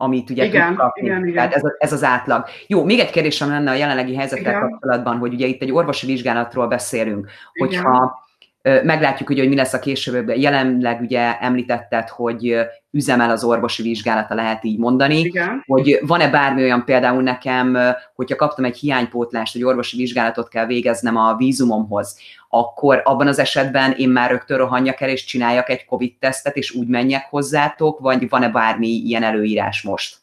amit 0.02 0.30
ugye 0.30 0.46
igen, 0.46 0.68
tud 0.68 0.78
kapni. 0.78 1.06
Igen, 1.06 1.22
igen. 1.22 1.34
Tehát 1.34 1.54
ez, 1.54 1.64
a, 1.64 1.76
ez 1.78 1.94
az 1.94 2.04
átlag. 2.04 2.46
Jó, 2.68 2.84
még 2.84 3.00
egy 3.00 3.10
kérdésem 3.10 3.50
lenne 3.50 3.72
a 3.72 3.74
jelenlegi 3.74 4.16
helyzettel 4.16 4.60
kapcsolatban, 4.60 5.18
hogy 5.18 5.34
ugye 5.34 5.46
itt 5.48 5.62
egy 5.62 5.72
orvosi 5.72 6.06
vizsgálatról 6.06 6.68
beszélünk, 6.68 7.30
igen. 7.54 7.84
hogyha 7.84 8.28
Meglátjuk, 8.62 9.28
hogy, 9.28 9.40
hogy 9.40 9.50
mi 9.50 9.56
lesz 9.56 9.74
a 9.74 9.80
későbbiekben. 9.80 10.40
Jelenleg 10.40 11.02
ugye 11.02 11.40
említetted, 11.40 12.10
hogy 12.10 12.58
üzemel 12.92 13.30
az 13.30 13.44
orvosi 13.44 13.84
vizsgálata, 13.84 14.36
lehet 14.36 14.64
így 14.64 14.80
mondani. 14.80 15.20
Igen. 15.20 15.64
Hogy 15.66 16.00
van-e 16.02 16.30
bármi 16.30 16.64
olyan 16.64 16.86
például 16.86 17.22
nekem, 17.22 17.78
hogyha 18.16 18.36
kaptam 18.36 18.66
egy 18.66 18.78
hiánypótlást, 18.78 19.54
hogy 19.54 19.64
orvosi 19.64 19.98
vizsgálatot 19.98 20.48
kell 20.48 20.66
végeznem 20.66 21.18
a 21.18 21.36
vízumomhoz, 21.36 22.20
akkor 22.50 23.02
abban 23.04 23.28
az 23.28 23.40
esetben 23.40 23.92
én 23.92 24.10
már 24.10 24.30
rögtön 24.30 24.58
rohanjak 24.58 25.02
el, 25.02 25.10
és 25.10 25.26
csináljak 25.26 25.70
egy 25.70 25.86
COVID-tesztet, 25.86 26.56
és 26.56 26.72
úgy 26.72 26.88
menjek 26.88 27.26
hozzátok, 27.30 28.00
vagy 28.00 28.30
van-e 28.30 28.50
bármi 28.50 28.88
ilyen 28.88 29.24
előírás 29.24 29.82
most? 29.82 30.18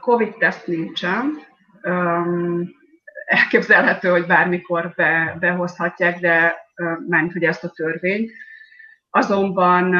COVID-teszt 0.00 0.66
nincsen. 0.66 1.48
elképzelhető, 3.30 4.08
hogy 4.08 4.26
bármikor 4.26 4.92
be, 4.96 5.36
behozhatják, 5.40 6.20
de 6.20 6.54
ment 7.08 7.34
ugye 7.34 7.48
ezt 7.48 7.64
a 7.64 7.70
törvényt. 7.70 8.30
Azonban 9.10 9.94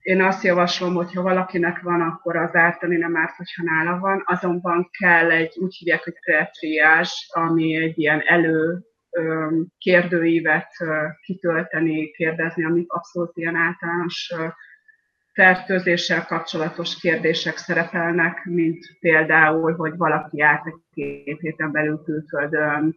én 0.00 0.22
azt 0.22 0.44
javaslom, 0.44 0.94
hogy 0.94 1.14
ha 1.14 1.22
valakinek 1.22 1.80
van, 1.80 2.00
akkor 2.00 2.36
az 2.36 2.54
ártani 2.54 2.96
nem 2.96 3.16
árt, 3.16 3.36
hogyha 3.36 3.62
nála 3.62 3.98
van. 3.98 4.22
Azonban 4.26 4.88
kell 4.98 5.30
egy, 5.30 5.52
úgy 5.58 5.74
hívják, 5.74 6.04
hogy 6.04 6.14
kreatriás, 6.20 7.30
ami 7.32 7.76
egy 7.76 7.98
ilyen 7.98 8.20
elő 8.20 8.84
kérdőívet 9.78 10.72
kitölteni, 11.20 12.10
kérdezni, 12.10 12.64
amik 12.64 12.92
abszolút 12.92 13.36
ilyen 13.36 13.56
általános 13.56 14.34
fertőzéssel 15.32 16.24
kapcsolatos 16.24 17.00
kérdések 17.00 17.56
szerepelnek, 17.56 18.44
mint 18.44 18.98
például, 19.00 19.74
hogy 19.74 19.96
valaki 19.96 20.40
állt 20.40 20.62
két 20.92 21.40
héten 21.40 21.72
belül 21.72 22.02
külföldön, 22.04 22.96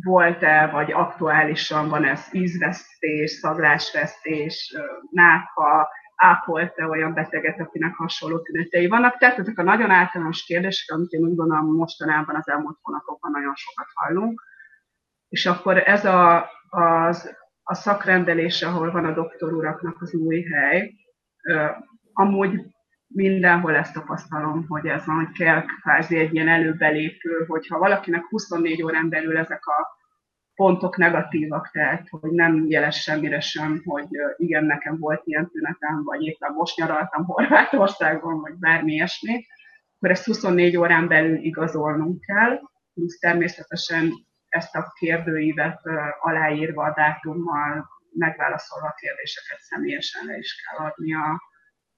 volt-e, 0.00 0.66
vagy 0.66 0.92
aktuálisan 0.92 1.88
van 1.88 2.04
ez 2.04 2.28
ízvesztés, 2.32 3.30
szaglásvesztés, 3.30 4.76
nátha, 5.10 5.88
ápolt-e 6.16 6.86
olyan 6.86 7.14
beteget, 7.14 7.60
akinek 7.60 7.94
hasonló 7.94 8.38
tünetei 8.38 8.88
vannak. 8.88 9.18
Tehát 9.18 9.38
ezek 9.38 9.58
a 9.58 9.62
nagyon 9.62 9.90
általános 9.90 10.44
kérdések, 10.44 10.96
amit 10.96 11.10
én 11.10 11.20
úgy 11.20 11.34
gondolom 11.34 11.74
mostanában 11.74 12.36
az 12.36 12.48
elmúlt 12.48 12.78
hónapokban 12.82 13.30
nagyon 13.30 13.54
sokat 13.54 13.86
hallunk. 13.94 14.42
És 15.28 15.46
akkor 15.46 15.78
ez 15.78 16.04
a, 16.04 16.50
az, 16.68 17.36
a 17.62 17.74
szakrendelés, 17.74 18.62
ahol 18.62 18.90
van 18.90 19.04
a 19.04 19.12
doktor 19.12 19.52
uraknak 19.52 20.02
az 20.02 20.14
új 20.14 20.42
hely, 20.42 20.92
amúgy 22.12 22.60
mindenhol 23.14 23.74
ezt 23.76 23.92
tapasztalom, 23.92 24.66
hogy 24.68 24.86
ez 24.86 25.04
van, 25.06 25.16
hogy 25.16 25.32
kell 25.32 25.64
kvázi 25.80 26.18
egy 26.18 26.34
ilyen 26.34 26.48
előbelépő, 26.48 27.44
hogyha 27.46 27.78
valakinek 27.78 28.24
24 28.28 28.82
órán 28.82 29.08
belül 29.08 29.38
ezek 29.38 29.66
a 29.66 30.00
pontok 30.54 30.96
negatívak, 30.96 31.70
tehát 31.70 32.08
hogy 32.08 32.30
nem 32.30 32.64
jeles 32.68 33.02
semmire 33.02 33.40
sem, 33.40 33.82
hogy 33.84 34.08
igen, 34.36 34.64
nekem 34.64 34.98
volt 34.98 35.22
ilyen 35.24 35.50
tünetem, 35.50 36.02
vagy 36.04 36.22
éppen 36.22 36.52
most 36.52 36.76
nyaraltam 36.76 37.24
Horvátországon, 37.24 38.40
vagy 38.40 38.54
bármi 38.54 38.92
ilyesmi, 38.92 39.46
akkor 39.96 40.10
ezt 40.10 40.24
24 40.24 40.76
órán 40.76 41.08
belül 41.08 41.36
igazolnunk 41.36 42.20
kell, 42.20 42.60
plusz 42.94 43.18
természetesen 43.18 44.12
ezt 44.48 44.74
a 44.74 44.92
kérdőívet 44.98 45.80
aláírva 46.20 46.84
a 46.84 46.94
dátummal, 46.96 47.88
megválaszolva 48.12 48.86
a 48.86 48.94
kérdéseket 48.94 49.58
személyesen 49.60 50.26
le 50.26 50.36
is 50.36 50.54
kell 50.62 50.86
adni 50.86 51.14
a, 51.14 51.51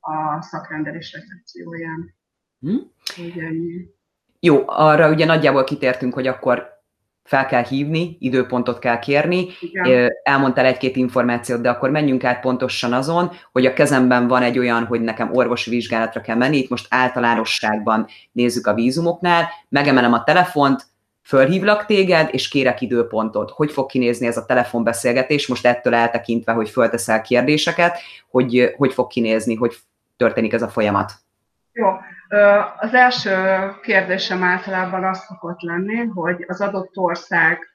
a 0.05 0.43
szakrendelés 0.43 1.13
recepcióján. 1.13 2.15
Hm? 2.61 2.77
Jó, 4.41 4.63
arra 4.67 5.11
ugye 5.11 5.25
nagyjából 5.25 5.65
kitértünk, 5.65 6.15
hogy 6.15 6.27
akkor 6.27 6.73
fel 7.23 7.47
kell 7.47 7.65
hívni, 7.65 8.17
időpontot 8.21 8.79
kell 8.79 8.99
kérni. 8.99 9.47
Igen. 9.61 10.11
Elmondtál 10.23 10.65
egy-két 10.65 10.97
információt, 10.97 11.61
de 11.61 11.71
akkor 11.71 11.91
menjünk 11.91 12.25
át 12.25 12.41
pontosan 12.41 12.93
azon, 12.93 13.31
hogy 13.53 13.67
a 13.67 13.73
kezemben 13.73 14.29
van 14.29 14.43
egy 14.43 14.59
olyan, 14.59 14.85
hogy 14.85 15.01
nekem 15.01 15.33
orvosi 15.33 15.71
vizsgálatra 15.71 16.21
kell 16.21 16.37
menni, 16.37 16.57
itt 16.57 16.69
most 16.69 16.87
általánosságban 16.91 18.07
nézzük 18.33 18.67
a 18.67 18.75
vízumoknál, 18.75 19.49
megemelem 19.69 20.13
a 20.13 20.25
telefont, 20.25 20.87
fölhívlak 21.23 21.87
téged, 21.87 22.29
és 22.33 22.49
kérek 22.49 22.81
időpontot. 22.81 23.51
Hogy 23.51 23.73
fog 23.73 23.87
kinézni 23.87 24.27
ez 24.27 24.37
a 24.37 24.45
telefonbeszélgetés, 24.45 25.47
most 25.47 25.67
ettől 25.67 25.95
eltekintve, 25.95 26.53
hogy 26.53 26.71
fölteszel 26.71 27.23
kérdéseket, 27.23 27.99
hogy 28.31 28.75
hogy 28.77 28.93
fog 28.93 29.07
kinézni, 29.07 29.55
hogy 29.55 29.77
történik 30.17 30.53
ez 30.53 30.63
a 30.63 30.69
folyamat? 30.69 31.13
Jó. 31.73 31.89
Az 32.79 32.95
első 32.95 33.35
kérdésem 33.83 34.43
általában 34.43 35.05
az 35.05 35.19
szokott 35.19 35.61
lenni, 35.61 36.05
hogy 36.05 36.45
az 36.47 36.61
adott 36.61 36.97
ország 36.97 37.69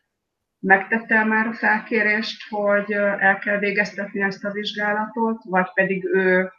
megtette 0.59 1.23
már 1.23 1.47
a 1.47 1.53
felkérést, 1.53 2.49
hogy 2.49 2.91
el 3.19 3.39
kell 3.39 3.57
végeztetni 3.57 4.21
ezt 4.21 4.45
a 4.45 4.51
vizsgálatot, 4.51 5.41
vagy 5.43 5.73
pedig 5.73 6.05
ő 6.05 6.51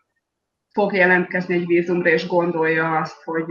fog 0.72 0.94
jelentkezni 0.94 1.54
egy 1.54 1.66
vízumra, 1.66 2.08
és 2.08 2.26
gondolja 2.26 2.98
azt, 2.98 3.22
hogy 3.22 3.50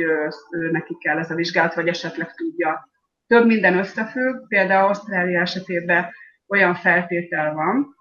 ő 0.51 0.71
neki 0.71 0.97
kell 0.99 1.17
ez 1.17 1.31
a 1.31 1.35
vizsgálat, 1.35 1.73
vagy 1.73 1.87
esetleg 1.87 2.33
tudja. 2.33 2.89
Több 3.27 3.45
minden 3.45 3.77
összefügg, 3.77 4.47
például 4.47 4.85
Ausztrália 4.85 5.39
esetében 5.39 6.11
olyan 6.47 6.75
feltétel 6.75 7.53
van, 7.53 7.95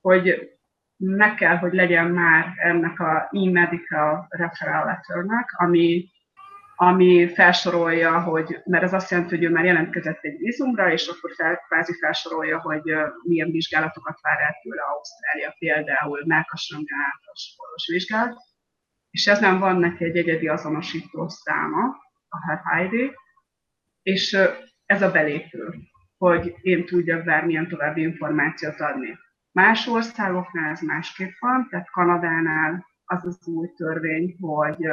hogy 0.00 0.57
meg 0.98 1.34
kell, 1.34 1.56
hogy 1.56 1.72
legyen 1.72 2.06
már 2.10 2.52
ennek 2.56 3.00
a 3.00 3.30
e-medical 3.32 4.26
referral 4.28 4.84
letternek, 4.84 5.52
ami, 5.56 6.08
ami 6.76 7.28
felsorolja, 7.34 8.20
hogy, 8.20 8.60
mert 8.64 8.82
ez 8.82 8.92
azt 8.92 9.10
jelenti, 9.10 9.34
hogy 9.34 9.44
ő 9.44 9.50
már 9.50 9.64
jelentkezett 9.64 10.18
egy 10.22 10.36
vízumra, 10.38 10.92
és 10.92 11.06
akkor 11.06 11.30
fel, 11.36 11.56
kvázi 11.56 11.92
felsorolja, 12.00 12.60
hogy 12.60 12.82
milyen 13.22 13.50
vizsgálatokat 13.50 14.20
vár 14.20 14.40
el 14.40 14.56
tőle 14.62 14.82
Ausztrália, 14.82 15.54
például 15.58 16.22
melkasröntgen 16.26 16.98
általános 16.98 17.86
vizsgálat, 17.86 18.36
és 19.10 19.26
ezen 19.26 19.58
van 19.58 19.76
neki 19.76 20.04
egy 20.04 20.16
egyedi 20.16 20.48
azonosító 20.48 21.28
száma, 21.28 21.96
a 22.28 22.38
HEPID, 22.46 23.12
és 24.02 24.38
ez 24.86 25.02
a 25.02 25.10
belépő, 25.10 25.74
hogy 26.18 26.54
én 26.60 26.86
tudjak 26.86 27.24
bármilyen 27.24 27.68
további 27.68 28.00
információt 28.00 28.80
adni. 28.80 29.18
Más 29.52 29.86
országoknál 29.86 30.70
ez 30.70 30.80
másképp 30.80 31.32
van, 31.38 31.66
tehát 31.70 31.90
Kanadánál 31.90 32.86
az 33.04 33.26
az 33.26 33.48
új 33.48 33.68
törvény, 33.76 34.36
hogy 34.40 34.88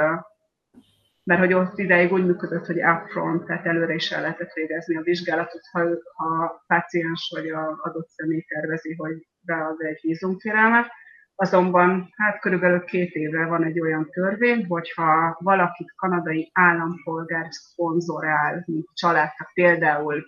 mert 1.25 1.39
hogy 1.39 1.53
ott 1.53 1.77
ideig 1.77 2.11
úgy 2.11 2.25
működött, 2.25 2.65
hogy 2.65 2.83
upfront, 2.83 3.45
tehát 3.45 3.65
előre 3.65 3.93
is 3.93 4.11
el 4.11 4.21
lehetett 4.21 4.53
végezni 4.53 4.95
a 4.97 5.01
vizsgálatot, 5.01 5.61
ha, 5.71 5.81
a 6.25 6.63
páciens 6.67 7.31
vagy 7.35 7.49
a 7.49 7.79
adott 7.81 8.07
személy 8.07 8.45
tervezi, 8.47 8.95
hogy 8.95 9.27
bead 9.41 9.81
egy 9.81 9.99
vízumkérelmet. 10.01 10.87
Azonban 11.35 12.09
hát 12.15 12.39
körülbelül 12.39 12.83
két 12.83 13.13
éve 13.13 13.45
van 13.45 13.63
egy 13.63 13.79
olyan 13.79 14.09
törvény, 14.09 14.65
hogyha 14.65 15.37
valakit 15.39 15.93
kanadai 15.95 16.49
állampolgár 16.53 17.47
szponzorál, 17.49 18.63
mint 18.65 18.87
családnak, 18.93 19.51
például 19.53 20.23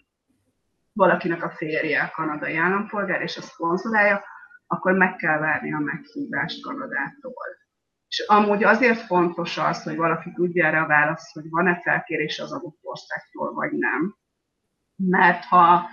valakinek 0.97 1.43
a 1.43 1.49
férje 1.49 2.11
kanadai 2.15 2.55
állampolgár, 2.55 3.21
és 3.21 3.37
a 3.37 3.41
szponzorálja, 3.41 4.23
akkor 4.67 4.93
meg 4.93 5.15
kell 5.15 5.39
várni 5.39 5.73
a 5.73 5.79
meghívást 5.79 6.61
Kanadától. 6.61 7.45
És 8.07 8.25
amúgy 8.27 8.63
azért 8.63 8.99
fontos 8.99 9.57
az, 9.57 9.83
hogy 9.83 9.95
valaki 9.95 10.31
tudja 10.31 10.65
erre 10.65 10.81
a 10.81 10.87
választ, 10.87 11.33
hogy 11.33 11.49
van-e 11.49 11.81
felkérés 11.83 12.39
az 12.39 12.51
adott 12.51 12.77
országtól, 12.81 13.53
vagy 13.53 13.71
nem. 13.71 14.15
Mert 14.95 15.43
ha 15.43 15.89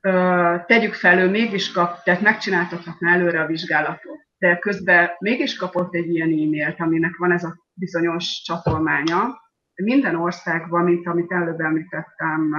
ö, 0.00 0.56
tegyük 0.66 0.94
fel, 0.94 1.18
ő 1.18 1.30
mégis 1.30 1.72
kap, 1.72 2.02
tehát 2.02 2.20
megcsináltathatná 2.20 3.12
előre 3.12 3.40
a 3.40 3.46
vizsgálatot, 3.46 4.20
de 4.38 4.58
közben 4.58 5.10
mégis 5.18 5.56
kapott 5.56 5.94
egy 5.94 6.08
ilyen 6.08 6.28
e-mailt, 6.28 6.80
aminek 6.80 7.16
van 7.16 7.32
ez 7.32 7.44
a 7.44 7.56
bizonyos 7.72 8.42
csatolmánya. 8.44 9.40
Minden 9.74 10.16
országban, 10.16 10.84
mint 10.84 11.06
amit 11.06 11.32
előbb 11.32 11.60
említettem, 11.60 12.54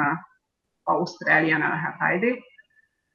Ausztráliánál 0.84 1.96
a 2.00 2.06
HID, 2.06 2.44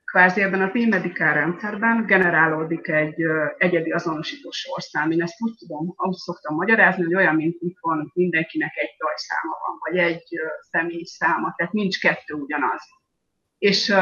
kvázi 0.04 0.42
ebben 0.42 0.62
az 0.62 0.70
e-medical 0.74 1.32
rendszerben 1.32 2.06
generálódik 2.06 2.88
egy 2.88 3.22
egyedi 3.58 3.90
azonosító 3.90 4.50
sorszám. 4.50 5.10
Én 5.10 5.22
ezt 5.22 5.42
úgy 5.42 5.54
tudom, 5.58 5.94
úgy 5.96 6.14
szoktam 6.14 6.54
magyarázni, 6.54 7.04
hogy 7.04 7.14
olyan, 7.14 7.34
mint 7.34 7.56
van 7.80 8.10
mindenkinek 8.14 8.76
egy 8.76 8.94
dajszáma 8.98 9.56
van, 9.66 9.76
vagy 9.80 10.12
egy 10.12 10.22
személy 10.70 11.04
száma, 11.04 11.54
tehát 11.56 11.72
nincs 11.72 12.00
kettő 12.00 12.34
ugyanaz. 12.34 12.82
És, 13.58 13.94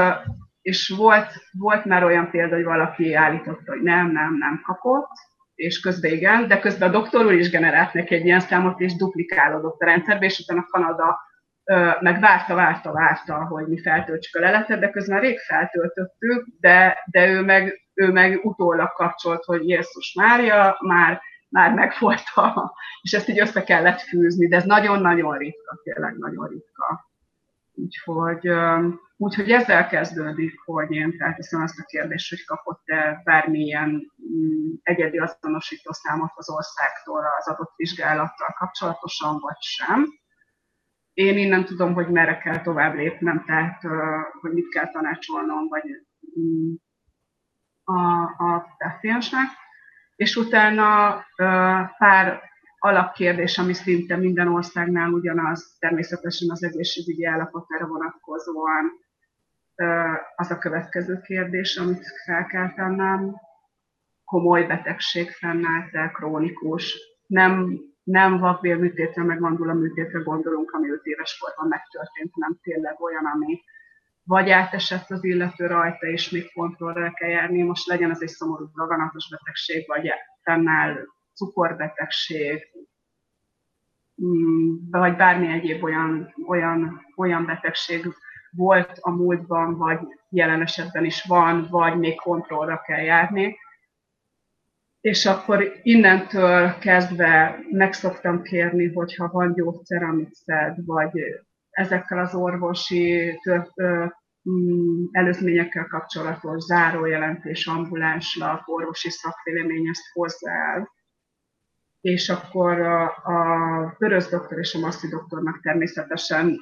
és 0.62 0.88
volt, 0.88 1.32
volt 1.52 1.84
már 1.84 2.04
olyan 2.04 2.30
példa, 2.30 2.54
hogy 2.54 2.64
valaki 2.64 3.14
állította, 3.14 3.72
hogy 3.72 3.82
nem, 3.82 4.12
nem, 4.12 4.36
nem 4.38 4.60
kapott, 4.64 5.10
és 5.54 5.80
közben 5.80 6.12
igen, 6.12 6.48
de 6.48 6.58
közben 6.58 6.88
a 6.88 6.92
doktor 6.92 7.24
úr 7.24 7.32
is 7.32 7.50
generált 7.50 7.92
neki 7.92 8.14
egy 8.14 8.24
ilyen 8.24 8.40
számot, 8.40 8.80
és 8.80 8.96
duplikálódott 8.96 9.80
a 9.80 9.84
rendszerbe, 9.84 10.24
és 10.24 10.38
utána 10.38 10.66
Kanada 10.66 11.18
meg 12.00 12.20
várta, 12.20 12.54
várta, 12.54 12.92
várta, 12.92 13.44
hogy 13.44 13.66
mi 13.66 13.80
feltöltsük 13.80 14.34
a 14.34 14.40
leletet, 14.40 14.80
de 14.80 14.90
közben 14.90 15.20
rég 15.20 15.38
feltöltöttük, 15.38 16.46
de, 16.60 17.04
de 17.10 17.26
ő, 17.26 17.42
meg, 17.42 17.86
ő 17.94 18.12
meg 18.12 18.44
utólag 18.44 18.92
kapcsolt, 18.92 19.44
hogy 19.44 19.68
Jézus 19.68 20.14
Mária 20.14 20.76
már, 20.80 21.20
már 21.48 21.74
megfolta, 21.74 22.74
és 23.02 23.12
ezt 23.12 23.28
így 23.28 23.40
össze 23.40 23.62
kellett 23.62 24.00
fűzni, 24.00 24.48
de 24.48 24.56
ez 24.56 24.64
nagyon-nagyon 24.64 25.38
ritka, 25.38 25.80
tényleg 25.82 26.16
nagyon 26.16 26.48
ritka. 26.48 27.10
Úgyhogy, 27.74 28.50
úgyhogy 29.16 29.50
ezzel 29.50 29.86
kezdődik, 29.86 30.60
hogy 30.64 30.90
én 30.90 31.14
felteszem 31.18 31.62
azt 31.62 31.78
a 31.78 31.84
kérdést, 31.86 32.28
hogy 32.28 32.44
kapott-e 32.44 33.20
bármilyen 33.24 34.12
mm, 34.32 34.72
egyedi 34.82 35.18
azonosító 35.18 35.92
számot 35.92 36.32
az 36.34 36.50
országtól 36.50 37.24
az 37.38 37.48
adott 37.48 37.72
vizsgálattal 37.76 38.54
kapcsolatosan, 38.58 39.38
vagy 39.40 39.60
sem 39.60 40.06
én 41.16 41.38
innen 41.38 41.64
tudom, 41.64 41.94
hogy 41.94 42.08
merre 42.08 42.38
kell 42.38 42.60
tovább 42.60 42.94
lépnem, 42.94 43.44
tehát 43.46 43.82
hogy 44.40 44.52
mit 44.52 44.68
kell 44.68 44.90
tanácsolnom, 44.90 45.68
vagy 45.68 45.82
mm, 46.40 46.74
a, 47.84 48.22
a 48.22 48.74
páciensnek. 48.78 49.46
És 50.16 50.36
utána 50.36 51.24
pár 51.98 52.42
alapkérdés, 52.78 53.58
ami 53.58 53.72
szinte 53.72 54.16
minden 54.16 54.48
országnál 54.48 55.10
ugyanaz, 55.10 55.76
természetesen 55.78 56.50
az 56.50 56.64
egészségügyi 56.64 57.24
állapotára 57.24 57.86
vonatkozóan, 57.86 58.92
az 60.36 60.50
a 60.50 60.58
következő 60.58 61.20
kérdés, 61.20 61.76
amit 61.76 62.06
fel 62.24 62.46
kell 62.46 62.72
tennem. 62.72 63.34
Komoly 64.24 64.66
betegség 64.66 65.30
fennállt 65.30 66.12
krónikus, 66.12 66.98
nem 67.26 67.80
nem 68.06 68.38
vakbélműtétre, 68.38 69.22
meg 69.22 69.40
mandula 69.40 69.74
műtétre 69.74 70.18
gondolunk, 70.18 70.70
ami 70.70 70.90
5 70.90 71.04
éves 71.04 71.38
korban 71.38 71.68
megtörtént, 71.68 72.36
nem 72.36 72.58
tényleg 72.62 73.00
olyan, 73.00 73.24
ami 73.24 73.62
vagy 74.24 74.50
átesett 74.50 75.10
az 75.10 75.24
illető 75.24 75.66
rajta, 75.66 76.06
és 76.06 76.30
még 76.30 76.52
kontrollra 76.52 77.12
kell 77.12 77.28
járni, 77.28 77.62
most 77.62 77.86
legyen 77.86 78.10
ez 78.10 78.22
egy 78.22 78.28
szomorú 78.28 78.70
daganatos 78.74 79.28
betegség, 79.30 79.84
vagy 79.86 80.10
fennáll 80.42 80.96
cukorbetegség, 81.34 82.62
mm, 84.24 84.74
vagy 84.90 85.16
bármi 85.16 85.46
egyéb 85.52 85.84
olyan, 85.84 86.34
olyan, 86.46 87.00
olyan 87.16 87.46
betegség 87.46 88.14
volt 88.50 88.98
a 89.00 89.10
múltban, 89.10 89.76
vagy 89.76 89.98
jelen 90.28 90.60
esetben 90.60 91.04
is 91.04 91.24
van, 91.24 91.66
vagy 91.70 91.98
még 91.98 92.16
kontrollra 92.16 92.80
kell 92.80 93.02
járni, 93.02 93.56
és 95.06 95.26
akkor 95.26 95.80
innentől 95.82 96.78
kezdve 96.78 97.58
meg 97.70 97.92
szoktam 97.92 98.42
kérni, 98.42 98.92
hogyha 98.92 99.28
van 99.28 99.52
gyógyszer, 99.52 100.02
amit 100.02 100.34
szed, 100.34 100.84
vagy 100.84 101.10
ezekkel 101.70 102.18
az 102.18 102.34
orvosi 102.34 103.38
mm, 104.50 105.04
előzményekkel 105.10 105.86
kapcsolatos 105.86 106.62
zárójelentés, 106.62 107.66
ambulánslap, 107.66 108.68
orvosi 108.68 109.10
szakvélemény 109.10 109.88
ezt 109.88 110.12
hozzá 110.12 110.74
el. 110.74 110.92
És 112.00 112.28
akkor 112.28 112.80
a, 112.80 113.04
a 113.04 113.94
vörös 113.98 114.26
doktor 114.28 114.58
és 114.58 114.74
a 114.74 114.78
masszi 114.78 115.08
doktornak 115.08 115.60
természetesen 115.60 116.58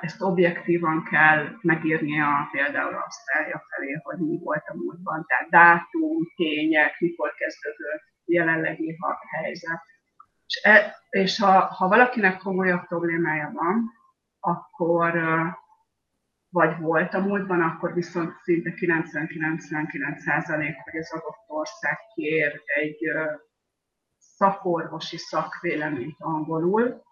ezt 0.00 0.22
objektívan 0.22 1.04
kell 1.04 1.48
megírnia 1.60 2.48
például 2.52 2.94
Ausztrália 2.94 3.64
felé, 3.68 3.92
hogy 4.02 4.18
mi 4.18 4.38
volt 4.38 4.64
a 4.66 4.76
múltban, 4.76 5.24
tehát 5.26 5.48
dátum, 5.50 6.32
tények, 6.36 7.00
mikor 7.00 7.34
kezdődött 7.34 8.02
jelenlegi 8.24 8.98
helyzet. 9.30 9.82
És, 10.46 10.60
e, 10.62 10.96
és 11.10 11.38
ha, 11.38 11.60
ha 11.60 11.88
valakinek 11.88 12.38
komolyabb 12.38 12.86
problémája 12.86 13.50
van, 13.54 13.90
akkor 14.40 15.12
vagy 16.48 16.78
volt 16.78 17.14
a 17.14 17.20
múltban, 17.20 17.60
akkor 17.60 17.94
viszont 17.94 18.32
szinte 18.42 18.74
90-99% 18.76 20.74
hogy 20.84 21.00
az 21.00 21.12
adott 21.12 21.44
ország 21.46 21.98
kér 22.14 22.62
egy 22.64 22.98
szakorvosi 24.18 25.16
szakvéleményt 25.16 26.16
angolul, 26.18 27.02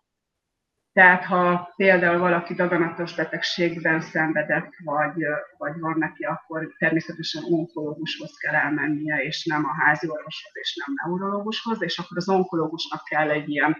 tehát 0.93 1.25
ha 1.25 1.73
például 1.77 2.19
valaki 2.19 2.55
daganatos 2.55 3.15
betegségben 3.15 4.01
szenvedett, 4.01 4.71
vagy, 4.85 5.25
vagy 5.57 5.79
van 5.79 5.99
neki, 5.99 6.25
akkor 6.25 6.75
természetesen 6.79 7.43
onkológushoz 7.45 8.37
kell 8.37 8.55
elmennie, 8.55 9.23
és 9.23 9.45
nem 9.45 9.65
a 9.65 9.83
házi 9.83 10.09
orvoshoz, 10.09 10.53
és 10.53 10.83
nem 10.87 10.95
neurológushoz, 11.03 11.83
és 11.83 11.99
akkor 11.99 12.17
az 12.17 12.29
onkológusnak 12.29 13.05
kell 13.05 13.31
egy 13.31 13.49
ilyen 13.49 13.77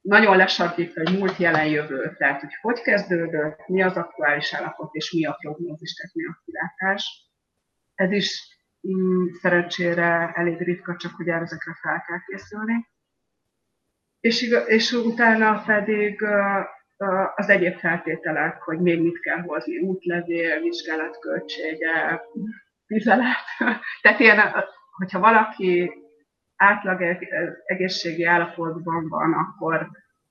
nagyon 0.00 0.36
lesarkít, 0.36 0.94
hogy 0.94 1.18
múlt 1.18 1.36
jelen 1.36 1.66
jövő, 1.66 2.14
tehát 2.18 2.40
hogy 2.40 2.54
hogy 2.60 2.80
kezdődött, 2.80 3.66
mi 3.66 3.82
az 3.82 3.96
aktuális 3.96 4.54
állapot, 4.54 4.94
és 4.94 5.12
mi 5.12 5.24
a 5.24 5.36
prognózis, 5.40 5.94
tehát 5.94 6.14
mi 6.14 6.24
a 6.24 6.40
kilátás. 6.44 7.30
Ez 7.94 8.10
is 8.10 8.58
mm, 8.88 9.26
szerencsére 9.40 10.32
elég 10.34 10.58
ritka, 10.58 10.96
csak 10.96 11.12
hogy 11.14 11.28
ezekre 11.28 11.74
fel 11.80 12.04
kell 12.06 12.18
készülni 12.26 12.88
és, 14.20 14.42
és 14.66 14.92
utána 14.92 15.62
pedig 15.66 16.22
az 17.34 17.48
egyéb 17.48 17.76
feltételek, 17.78 18.62
hogy 18.62 18.78
még 18.80 19.02
mit 19.02 19.20
kell 19.20 19.40
hozni, 19.40 19.78
útlevél, 19.78 20.60
vizsgálatköltsége, 20.60 22.22
vizelet. 22.86 23.44
Tehát 24.02 24.20
ilyen, 24.20 24.40
hogyha 24.96 25.20
valaki 25.20 25.92
átlag 26.56 27.18
egészségi 27.64 28.24
állapotban 28.24 29.08
van, 29.08 29.32
akkor 29.32 29.88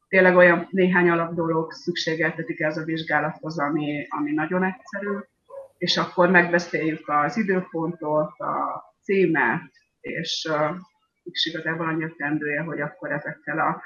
tényleg 0.08 0.36
olyan 0.36 0.68
néhány 0.72 1.10
alap 1.10 1.34
dolog 1.34 1.72
szükségeltetik 1.72 2.60
ez 2.60 2.78
a 2.78 2.84
vizsgálathoz, 2.84 3.60
ami, 3.60 4.08
ami 4.10 4.32
nagyon 4.32 4.64
egyszerű. 4.64 5.18
és 5.78 5.98
akkor 5.98 6.30
megbeszéljük 6.30 7.10
az 7.10 7.38
időpontot, 7.38 8.40
a 8.40 8.84
címet, 9.02 9.72
és 10.00 10.50
és 11.32 11.46
igazából 11.46 11.88
annyi 11.88 12.16
tendője, 12.18 12.62
hogy 12.62 12.82
akkor 12.82 13.12
ezekkel 13.12 13.60
a 13.60 13.82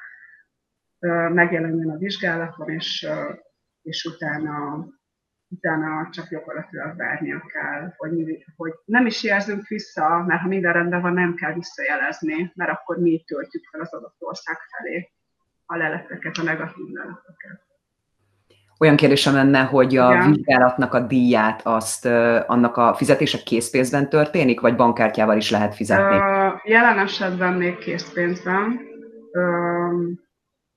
megjelenjen 1.29 1.89
a 1.89 1.97
vizsgálaton, 1.97 2.69
és, 2.69 3.08
és 3.82 4.06
utána, 4.06 4.86
utána 5.47 6.10
csak 6.12 6.29
gyakorlatilag 6.29 6.97
várnia 6.97 7.43
kell, 7.53 7.93
hogy, 7.97 8.12
mi, 8.12 8.45
hogy 8.56 8.73
nem 8.86 9.06
is 9.06 9.23
jelzünk 9.23 9.67
vissza, 9.67 10.23
mert 10.27 10.41
ha 10.41 10.47
minden 10.47 10.73
rendben 10.73 11.01
van, 11.01 11.13
nem 11.13 11.36
kell 11.36 11.53
visszajelezni, 11.53 12.51
mert 12.56 12.71
akkor 12.71 12.97
mi 12.97 13.23
töltjük 13.27 13.63
fel 13.71 13.82
az 13.82 13.93
adott 13.93 14.15
ország 14.19 14.58
felé 14.77 15.12
a 15.65 15.77
leleteket, 15.77 16.38
a 16.38 16.43
negatív 16.43 16.88
leleteket. 16.93 17.71
Olyan 18.79 18.95
kérdésem 18.95 19.34
lenne, 19.34 19.63
hogy 19.63 19.97
a 19.97 20.13
Igen. 20.13 20.32
vizsgálatnak 20.32 20.93
a 20.93 20.99
díját 20.99 21.62
azt 21.63 22.06
annak 22.47 22.77
a 22.77 22.93
fizetése 22.93 23.38
készpénzben 23.45 24.10
történik, 24.10 24.60
vagy 24.60 24.75
bankkártyával 24.75 25.38
is 25.38 25.51
lehet 25.51 25.75
fizetni? 25.75 26.15
Uh, 26.15 26.42
jelen 26.63 26.99
esetben 26.99 27.54
még 27.54 27.78
készpénzben. 27.78 28.80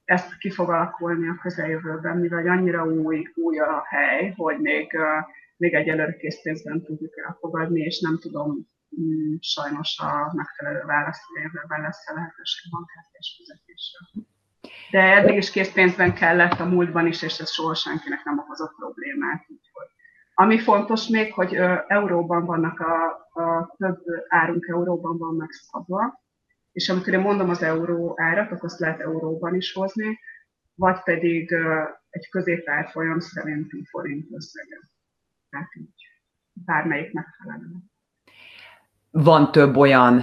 Ezt 0.05 0.38
ki 0.38 0.51
fog 0.51 0.68
alakulni 0.68 1.29
a 1.29 1.38
közeljövőben, 1.42 2.16
mivel 2.16 2.49
annyira 2.49 2.85
új, 2.85 3.29
új 3.35 3.59
a 3.59 3.83
hely, 3.85 4.33
hogy 4.37 4.61
még, 4.61 4.96
még 5.57 5.75
egyelőre 5.75 6.16
készpénzben 6.16 6.83
tudjuk 6.83 7.18
elfogadni, 7.18 7.81
és 7.81 8.01
nem 8.01 8.18
tudom 8.18 8.68
mm, 9.01 9.35
sajnos 9.40 9.99
a 9.99 10.33
megfelelő 10.35 10.83
választ, 10.87 11.22
hogy 11.25 11.81
lesz 11.81 12.09
a 12.09 12.14
lehetőség 12.14 12.70
bankkártyás 12.70 13.35
fizetésre. 13.37 13.99
De 14.90 15.01
eddig 15.01 15.37
is 15.37 15.51
készpénzben 15.51 16.14
kellett 16.14 16.61
a 16.61 16.64
múltban 16.64 17.07
is, 17.07 17.22
és 17.22 17.38
ez 17.38 17.51
soha 17.51 17.75
senkinek 17.75 18.25
nem 18.25 18.38
okozott 18.38 18.75
problémát. 18.77 19.46
Ami 20.38 20.59
fontos 20.59 21.09
még, 21.09 21.33
hogy 21.33 21.55
euróban 21.87 22.44
vannak 22.44 22.81
a, 22.81 23.05
a 23.40 23.75
több 23.79 24.03
árunk 24.29 24.66
euróban 24.68 25.18
van 25.18 25.35
megszabva, 25.35 26.22
és 26.72 26.88
amikor 26.88 27.12
én 27.12 27.20
mondom 27.20 27.49
az 27.49 27.62
euró 27.62 28.14
árat, 28.16 28.51
akkor 28.51 28.64
azt 28.64 28.79
lehet 28.79 29.01
euróban 29.01 29.55
is 29.55 29.72
hozni, 29.72 30.18
vagy 30.75 31.03
pedig 31.03 31.53
egy 32.11 32.29
középárfolyam 32.29 33.18
szerinti 33.18 33.85
forint 33.90 34.27
összeget. 34.33 34.83
Tehát 35.51 35.68
így 35.75 36.09
bármelyik 36.53 37.12
megfelelő. 37.12 37.66
Van 39.11 39.53
több 39.53 39.77
olyan 39.77 40.22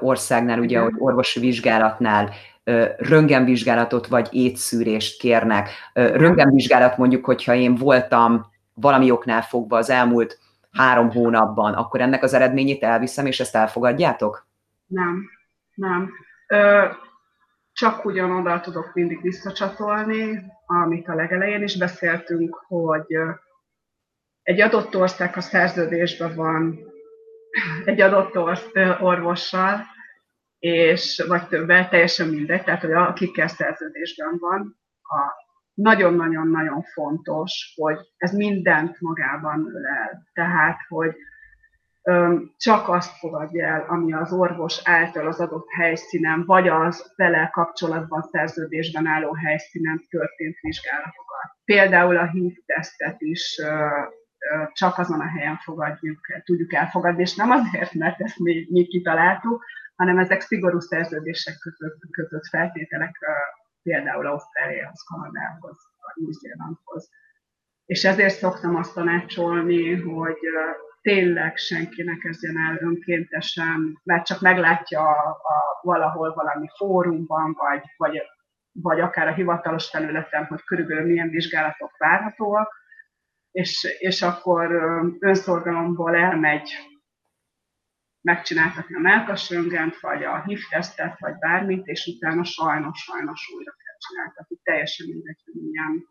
országnál, 0.00 0.58
ugye, 0.60 0.78
hogy 0.80 0.94
orvosi 0.98 1.40
vizsgálatnál 1.40 2.30
röntgenvizsgálatot 2.96 4.06
vagy 4.06 4.28
étszűrést 4.30 5.20
kérnek. 5.20 5.70
Röntgenvizsgálat 5.92 6.96
mondjuk, 6.96 7.24
hogyha 7.24 7.54
én 7.54 7.74
voltam 7.74 8.52
valami 8.74 9.10
oknál 9.10 9.42
fogva 9.42 9.76
az 9.76 9.90
elmúlt 9.90 10.38
három 10.70 11.10
hónapban, 11.10 11.74
akkor 11.74 12.00
ennek 12.00 12.22
az 12.22 12.34
eredményét 12.34 12.82
elviszem, 12.82 13.26
és 13.26 13.40
ezt 13.40 13.54
elfogadjátok? 13.54 14.46
Nem, 14.86 15.30
nem. 15.74 16.10
Ö, 16.46 16.86
csak 17.72 18.04
ugyanoda 18.04 18.60
tudok 18.60 18.94
mindig 18.94 19.22
visszacsatolni, 19.22 20.52
amit 20.66 21.08
a 21.08 21.14
legelején 21.14 21.62
is 21.62 21.78
beszéltünk, 21.78 22.54
hogy 22.66 23.16
egy 24.42 24.60
adott 24.60 24.96
ország, 24.96 25.36
a 25.36 25.40
szerződésben 25.40 26.34
van 26.34 26.78
egy 27.84 28.00
adott 28.00 28.36
orvossal, 29.00 29.80
és 30.58 31.24
vagy 31.28 31.48
többel, 31.48 31.88
teljesen 31.88 32.28
mindegy, 32.28 32.64
tehát 32.64 32.80
hogy 32.80 32.92
akikkel 32.92 33.48
szerződésben 33.48 34.36
van, 34.38 34.78
a 35.02 35.43
nagyon-nagyon-nagyon 35.74 36.82
fontos, 36.82 37.74
hogy 37.76 37.98
ez 38.16 38.32
mindent 38.32 39.00
magában 39.00 39.66
ölel. 39.74 40.26
Tehát, 40.32 40.78
hogy 40.88 41.14
csak 42.56 42.88
azt 42.88 43.18
fogadja 43.18 43.66
el, 43.66 43.84
ami 43.88 44.12
az 44.12 44.32
orvos 44.32 44.80
által 44.84 45.26
az 45.26 45.40
adott 45.40 45.68
helyszínen, 45.70 46.44
vagy 46.46 46.68
az 46.68 47.12
vele 47.16 47.50
kapcsolatban 47.52 48.22
szerződésben 48.22 49.06
álló 49.06 49.34
helyszínen 49.34 50.00
történt 50.08 50.56
vizsgálatokat. 50.60 51.50
Például 51.64 52.16
a 52.16 52.30
HIV-tesztet 52.30 53.20
is 53.20 53.58
ö, 53.62 53.66
ö, 53.66 54.62
csak 54.72 54.98
azon 54.98 55.20
a 55.20 55.28
helyen 55.28 55.56
fogadjuk, 55.56 56.18
tudjuk 56.44 56.72
elfogadni, 56.72 57.22
és 57.22 57.34
nem 57.34 57.50
azért, 57.50 57.92
mert 57.92 58.20
ezt 58.20 58.38
mi, 58.38 58.66
mi 58.70 58.86
kitaláltuk, 58.86 59.64
hanem 59.96 60.18
ezek 60.18 60.40
szigorú 60.40 60.80
szerződések 60.80 61.58
között, 61.58 61.98
között 62.10 62.46
feltételek, 62.46 63.18
például 63.84 64.26
Ausztráliához, 64.26 65.02
Kanadához, 65.02 65.76
Új-Zélandhoz. 66.14 67.10
És 67.84 68.04
ezért 68.04 68.34
szoktam 68.34 68.76
azt 68.76 68.94
tanácsolni, 68.94 69.94
hogy 70.00 70.38
tényleg 71.00 71.56
senki 71.56 72.02
ne 72.02 72.16
kezdjen 72.16 72.58
el 72.58 72.78
önkéntesen, 72.80 74.00
mert 74.02 74.26
csak 74.26 74.40
meglátja 74.40 75.00
a, 75.00 75.28
a, 75.30 75.80
valahol 75.82 76.34
valami 76.34 76.68
fórumban, 76.76 77.52
vagy, 77.58 77.82
vagy, 77.96 78.22
vagy 78.72 79.00
akár 79.00 79.28
a 79.28 79.34
hivatalos 79.34 79.88
felületen, 79.88 80.44
hogy 80.44 80.62
körülbelül 80.64 81.06
milyen 81.06 81.30
vizsgálatok 81.30 81.96
várhatóak, 81.98 82.74
és, 83.50 83.96
és 83.98 84.22
akkor 84.22 84.72
önszorgalomból 85.18 86.14
elmegy 86.14 86.70
megcsináltatni 88.24 88.94
a 88.94 88.98
melkasröngent, 88.98 90.00
vagy 90.00 90.22
a 90.24 90.42
HIV 90.46 90.60
tesztet, 90.70 91.18
vagy 91.18 91.34
bármit, 91.38 91.86
és 91.86 92.06
utána 92.06 92.44
sajnos, 92.44 92.98
sajnos 92.98 93.50
újra 93.56 93.72
kell 93.72 93.96
csináltatni. 93.98 94.56
Teljesen 94.62 95.06
mindegy, 95.06 95.42
hogy 95.44 95.62
milyen, 95.62 96.08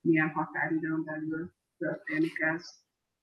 milyen 0.00 0.28
határidőn 0.28 1.04
belül 1.04 1.52
történik 1.78 2.40
ez. 2.40 2.64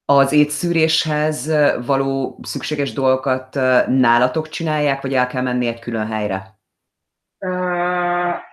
Az 0.05 0.31
étszűréshez 0.31 1.51
való 1.85 2.39
szükséges 2.43 2.93
dolgokat 2.93 3.53
nálatok 3.87 4.49
csinálják, 4.49 5.01
vagy 5.01 5.13
el 5.13 5.27
kell 5.27 5.41
menni 5.41 5.67
egy 5.67 5.79
külön 5.79 6.07
helyre? 6.07 6.53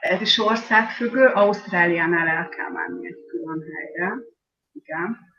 ez 0.00 0.20
is 0.20 0.38
országfüggő, 0.38 1.26
Ausztráliánál 1.26 2.28
el 2.28 2.48
kell 2.48 2.70
menni 2.70 3.06
egy 3.06 3.24
külön 3.30 3.62
helyre, 3.74 4.14
igen. 4.72 5.31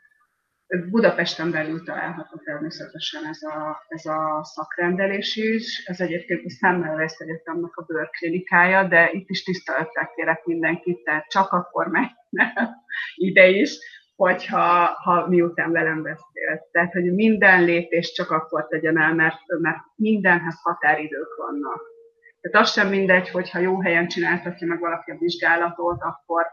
Budapesten 0.90 1.50
belül 1.50 1.84
található 1.84 2.36
természetesen 2.44 3.26
ez 3.26 3.42
a, 3.42 3.84
ez 3.88 4.06
a 4.06 4.44
szakrendelés 4.44 5.36
is. 5.36 5.84
Ez 5.86 6.00
egyébként 6.00 6.44
a 6.44 6.50
Szemmelweis 6.50 7.12
Egyetemnek 7.18 7.76
a 7.76 7.82
bőrklinikája, 7.82 8.88
de 8.88 9.10
itt 9.12 9.28
is 9.28 9.42
tisztelettel 9.42 10.10
kérek 10.14 10.44
mindenkit, 10.44 11.04
tehát 11.04 11.28
csak 11.28 11.52
akkor 11.52 11.86
megy 11.86 12.10
ide 13.14 13.48
is, 13.48 13.78
hogyha 14.16 14.84
ha 14.84 15.28
miután 15.28 15.72
velem 15.72 16.02
beszélt. 16.02 16.62
Tehát, 16.72 16.92
hogy 16.92 17.14
minden 17.14 17.64
lépést 17.64 18.14
csak 18.14 18.30
akkor 18.30 18.66
tegyen 18.66 19.00
el, 19.00 19.14
mert, 19.14 19.38
mert 19.60 19.78
mindenhez 19.96 20.60
határidők 20.62 21.36
vannak. 21.36 21.82
Tehát 22.40 22.66
az 22.66 22.72
sem 22.72 22.88
mindegy, 22.88 23.30
hogyha 23.30 23.58
jó 23.58 23.80
helyen 23.80 24.08
csináltatja 24.08 24.66
meg 24.66 24.80
valaki 24.80 25.10
a 25.10 25.16
vizsgálatot, 25.18 26.02
akkor 26.02 26.46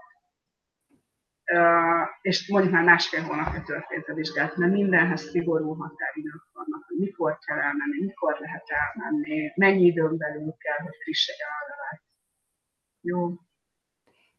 és 2.21 2.47
mondjuk 2.49 2.73
már 2.73 2.83
másfél 2.83 3.21
hónapja 3.21 3.61
történt 3.61 4.07
a 4.07 4.13
vizsgálat, 4.13 4.55
mert 4.55 4.71
mindenhez 4.71 5.29
szigorú 5.29 5.73
határidők 5.73 6.47
vannak, 6.53 6.83
hogy 6.87 6.97
mikor 6.97 7.37
kell 7.45 7.57
elmenni, 7.57 8.05
mikor 8.05 8.37
lehet 8.39 8.63
elmenni, 8.67 9.51
mennyi 9.55 9.85
időn 9.85 10.17
belül 10.17 10.55
kell, 10.57 10.77
hogy 10.83 10.95
friss 11.03 11.27
egy 11.27 11.37
levelet. 11.37 12.01
Jó. 13.01 13.33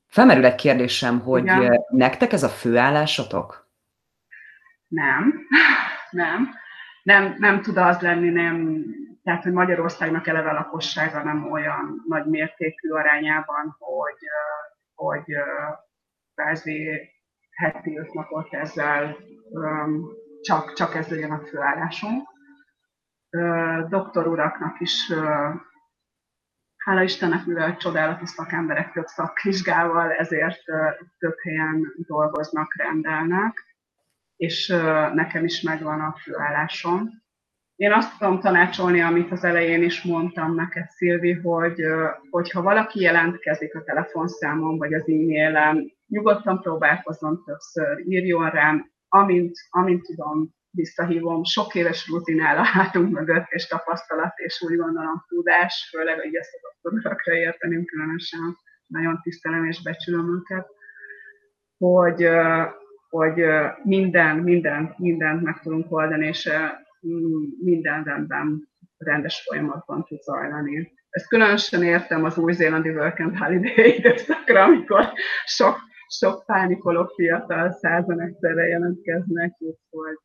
Felmerül 0.07 0.44
egy 0.44 0.55
kérdésem, 0.55 1.20
hogy 1.20 1.42
Igen. 1.42 1.85
nektek 1.88 2.33
ez 2.33 2.42
a 2.42 2.48
főállásotok? 2.48 3.70
Nem, 4.88 5.46
nem. 6.11 6.61
Nem, 7.03 7.37
nem 7.38 7.62
tud 7.62 7.77
az 7.77 8.01
lenni, 8.01 8.29
nem, 8.29 8.85
tehát, 9.22 9.42
hogy 9.42 9.53
Magyarországnak 9.53 10.27
eleve 10.27 10.53
lakossága 10.53 11.22
nem 11.22 11.53
olyan 11.53 12.05
nagy 12.09 12.27
mértékű 12.27 12.90
arányában, 12.90 13.77
hogy, 13.79 14.18
hogy 14.94 15.25
kvázi 16.34 17.10
heti 17.50 17.98
öt 17.98 18.12
napot 18.12 18.54
ezzel 18.54 19.16
csak, 20.40 20.72
csak 20.72 20.94
ez 20.94 21.08
legyen 21.08 21.30
a 21.30 21.46
főállásunk. 21.46 22.28
Doktor 23.88 24.26
uraknak 24.26 24.80
is, 24.80 25.12
hála 26.76 27.02
Istennek, 27.02 27.46
mivel 27.46 27.76
csodálatos 27.76 28.28
szakemberek 28.28 28.92
több 28.92 29.06
szakvizsgával, 29.06 30.12
ezért 30.12 30.62
több 31.18 31.38
helyen 31.42 31.92
dolgoznak, 32.06 32.74
rendelnek, 32.76 33.64
és 34.36 34.66
nekem 35.14 35.44
is 35.44 35.60
megvan 35.60 36.00
a 36.00 36.16
főállásom. 36.22 37.20
Én 37.76 37.92
azt 37.92 38.18
tudom 38.18 38.40
tanácsolni, 38.40 39.00
amit 39.00 39.30
az 39.30 39.44
elején 39.44 39.82
is 39.82 40.02
mondtam 40.02 40.54
neked, 40.54 40.88
Szilvi, 40.90 41.32
hogy 41.32 41.82
hogyha 42.30 42.62
valaki 42.62 43.00
jelentkezik 43.00 43.74
a 43.74 43.82
telefonszámon 43.82 44.78
vagy 44.78 44.94
az 44.94 45.02
e-mailen, 45.02 45.92
nyugodtan 46.12 46.61
próbálkozom 46.61 47.42
többször, 47.44 47.98
írjon 48.07 48.51
rám, 48.51 48.90
amint, 49.09 49.53
amint 49.70 50.03
tudom, 50.03 50.55
visszahívom, 50.70 51.44
sok 51.44 51.75
éves 51.75 52.09
rutinál 52.09 52.59
a 52.59 52.64
hátunk 52.64 53.12
mögött, 53.12 53.46
és 53.48 53.66
tapasztalat, 53.66 54.33
és 54.37 54.62
úgy 54.62 54.77
gondolom 54.77 55.25
tudás, 55.29 55.88
főleg, 55.90 56.20
hogy 56.20 56.35
ezt 56.35 56.55
a 56.55 56.88
doktorakra 56.88 57.35
értenünk 57.35 57.87
különösen, 57.87 58.57
nagyon 58.87 59.20
tisztelem 59.22 59.64
és 59.64 59.83
becsülöm 59.83 60.35
őket, 60.35 60.66
hogy 61.79 62.29
hogy 63.09 63.44
minden, 63.83 64.37
minden, 64.37 64.94
mindent 64.98 65.42
meg 65.42 65.61
tudunk 65.61 65.92
oldani, 65.92 66.27
és 66.27 66.51
minden 67.62 68.03
rendben, 68.05 68.68
rendes 68.96 69.42
folyamatban 69.46 70.05
tud 70.05 70.20
zajlani. 70.20 70.92
Ezt 71.11 71.29
különösen 71.29 71.83
értem 71.83 72.25
az 72.25 72.38
új-zélandi 72.38 72.90
Work 72.90 73.18
and 73.18 73.37
Holiday 73.37 73.96
időszakra, 73.98 74.62
amikor 74.62 75.12
sok, 75.44 75.79
sok 76.12 76.44
pánikoló 76.46 77.12
fiatal 77.14 77.70
százan 77.70 78.20
egyszerre 78.20 78.66
jelentkeznek, 78.66 79.57
úgyhogy 79.59 80.18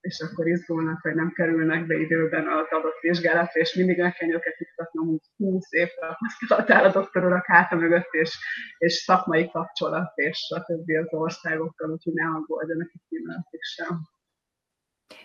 és 0.00 0.20
akkor 0.20 0.48
izgulnak, 0.48 1.00
hogy 1.00 1.14
nem 1.14 1.32
kerülnek 1.32 1.86
be 1.86 1.94
időben 1.94 2.48
az 2.48 2.66
adott 2.70 3.00
vizsgálatra, 3.00 3.60
és 3.60 3.74
mindig 3.74 3.98
meg 3.98 4.14
kell 4.14 4.28
őket 4.28 4.58
juttatnom, 4.58 5.06
hogy 5.06 5.18
20 5.36 5.72
év 5.72 5.88
tapasztalatál 6.00 6.84
a 6.84 6.92
doktorurak 6.92 7.46
háta 7.46 7.76
mögött, 7.76 8.08
és, 8.10 8.38
és 8.78 8.92
szakmai 8.92 9.50
kapcsolat, 9.50 10.12
és 10.14 10.52
a 10.54 10.64
többi 10.64 10.96
az 10.96 11.06
országokkal, 11.10 11.90
úgyhogy 11.90 12.12
ne 12.12 12.26
aggódjanak 12.26 12.90
itt 12.92 13.02
pillanatig 13.08 13.62
sem. 13.62 14.00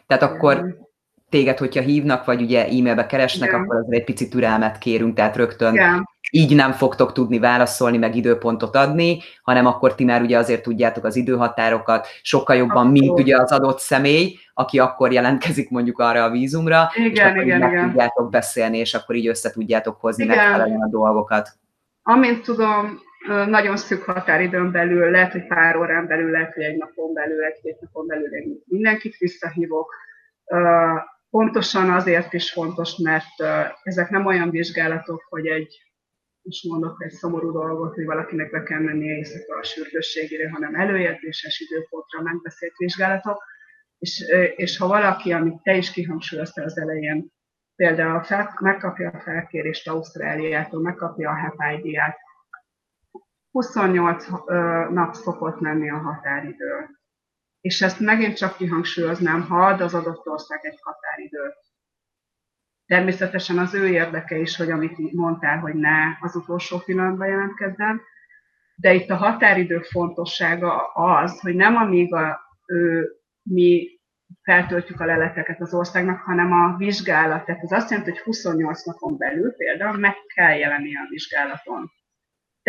Tehát 0.05 0.23
akkor 0.23 0.77
téged, 1.29 1.57
hogyha 1.57 1.81
hívnak, 1.81 2.25
vagy 2.25 2.41
ugye 2.41 2.65
e-mailbe 2.65 3.05
keresnek, 3.05 3.49
Igen. 3.49 3.61
akkor 3.61 3.75
azért 3.75 3.99
egy 3.99 4.05
picit 4.05 4.29
türelmet 4.29 4.77
kérünk, 4.77 5.15
tehát 5.15 5.35
rögtön 5.35 5.73
Igen. 5.73 6.05
Így 6.29 6.55
nem 6.55 6.71
fogtok 6.71 7.13
tudni 7.13 7.39
válaszolni, 7.39 7.97
meg 7.97 8.15
időpontot 8.15 8.75
adni, 8.75 9.19
hanem 9.41 9.65
akkor 9.65 9.95
ti 9.95 10.03
már 10.03 10.21
ugye 10.21 10.37
azért 10.37 10.63
tudjátok 10.63 11.03
az 11.03 11.15
időhatárokat 11.15 12.07
sokkal 12.21 12.55
jobban, 12.55 12.87
Abszolút. 12.87 12.99
mint 12.99 13.19
ugye 13.19 13.37
az 13.37 13.51
adott 13.51 13.79
személy, 13.79 14.35
aki 14.53 14.79
akkor 14.79 15.11
jelentkezik 15.11 15.69
mondjuk 15.69 15.99
arra 15.99 16.23
a 16.23 16.29
vízumra, 16.29 16.89
igen, 16.95 17.11
és 17.11 17.19
akkor 17.19 17.43
igen, 17.43 17.69
igen. 17.69 17.89
tudjátok 17.89 18.29
beszélni, 18.29 18.77
és 18.77 18.93
akkor 18.93 19.15
így 19.15 19.27
össze 19.27 19.51
tudjátok 19.51 19.99
hozni 19.99 20.25
megfelelően 20.25 20.81
a 20.81 20.89
dolgokat. 20.89 21.49
Amint 22.03 22.43
tudom, 22.43 22.99
nagyon 23.47 23.77
szűk 23.77 24.03
határidőn 24.03 24.71
belül, 24.71 25.11
lehet, 25.11 25.31
hogy 25.31 25.47
pár 25.47 25.77
órán 25.77 26.07
belül, 26.07 26.31
lehet, 26.31 26.53
hogy 26.53 26.63
egy 26.63 26.77
napon 26.77 27.13
belül, 27.13 27.43
egy-két 27.43 27.79
napon 27.79 28.07
belül 28.07 28.35
én 28.35 28.63
mindenkit 28.65 29.17
visszahívok. 29.17 29.93
Pontosan 31.29 31.89
azért 31.89 32.33
is 32.33 32.51
fontos, 32.51 32.95
mert 32.97 33.65
ezek 33.83 34.09
nem 34.09 34.25
olyan 34.25 34.49
vizsgálatok, 34.49 35.25
hogy 35.29 35.47
egy, 35.47 35.88
most 36.49 36.63
mondok 36.63 37.03
egy 37.03 37.11
szomorú 37.11 37.51
dolgot, 37.51 37.93
hogy 37.93 38.05
valakinek 38.05 38.51
be 38.51 38.63
kell 38.63 38.79
mennie 38.79 39.15
éjszaka 39.15 39.57
a 39.57 39.63
sürgősségére, 39.63 40.49
hanem 40.49 40.75
előjegyzéses 40.75 41.59
időpontra 41.59 42.21
megbeszélt 42.21 42.77
vizsgálatok, 42.77 43.43
és, 43.99 44.19
és 44.55 44.77
ha 44.77 44.87
valaki, 44.87 45.31
amit 45.31 45.61
te 45.61 45.75
is 45.75 45.91
kihangsúlyoztál 45.91 46.65
az 46.65 46.77
elején, 46.77 47.31
például 47.75 48.23
fel, 48.23 48.57
megkapja 48.59 49.09
a 49.09 49.19
felkérést 49.19 49.87
Ausztráliától, 49.87 50.81
megkapja 50.81 51.29
a 51.29 51.35
HEPID-át, 51.35 52.17
28 53.51 54.25
nap 54.89 55.13
szokott 55.13 55.59
lenni 55.59 55.89
a 55.89 55.97
határidő. 55.97 56.89
És 57.61 57.81
ezt 57.81 57.99
megint 57.99 58.37
csak 58.37 58.55
kihangsúlyoznám, 58.55 59.41
ha 59.41 59.65
ad 59.65 59.81
az 59.81 59.93
adott 59.93 60.27
ország 60.27 60.59
egy 60.65 60.79
határidőt. 60.81 61.68
Természetesen 62.89 63.57
az 63.57 63.73
ő 63.73 63.87
érdeke 63.87 64.37
is, 64.37 64.55
hogy 64.55 64.71
amit 64.71 65.13
mondtál, 65.13 65.59
hogy 65.59 65.73
ne 65.73 66.17
az 66.19 66.35
utolsó 66.35 66.77
pillanatban 66.77 67.27
jelentkezzen, 67.27 68.01
de 68.75 68.93
itt 68.93 69.09
a 69.09 69.15
határidő 69.15 69.79
fontossága 69.79 70.87
az, 70.93 71.39
hogy 71.39 71.55
nem 71.55 71.75
amíg 71.75 72.13
a, 72.13 72.39
ő, 72.65 73.09
mi 73.43 73.87
feltöltjük 74.41 74.99
a 74.99 75.05
leleteket 75.05 75.61
az 75.61 75.73
országnak, 75.73 76.19
hanem 76.19 76.51
a 76.51 76.75
vizsgálat. 76.77 77.45
Tehát 77.45 77.63
ez 77.63 77.71
azt 77.71 77.89
jelenti, 77.89 78.11
hogy 78.11 78.19
28 78.19 78.85
napon 78.85 79.17
belül 79.17 79.51
például 79.51 79.97
meg 79.97 80.15
kell 80.33 80.57
jelenni 80.57 80.95
a 80.95 81.07
vizsgálaton. 81.09 81.91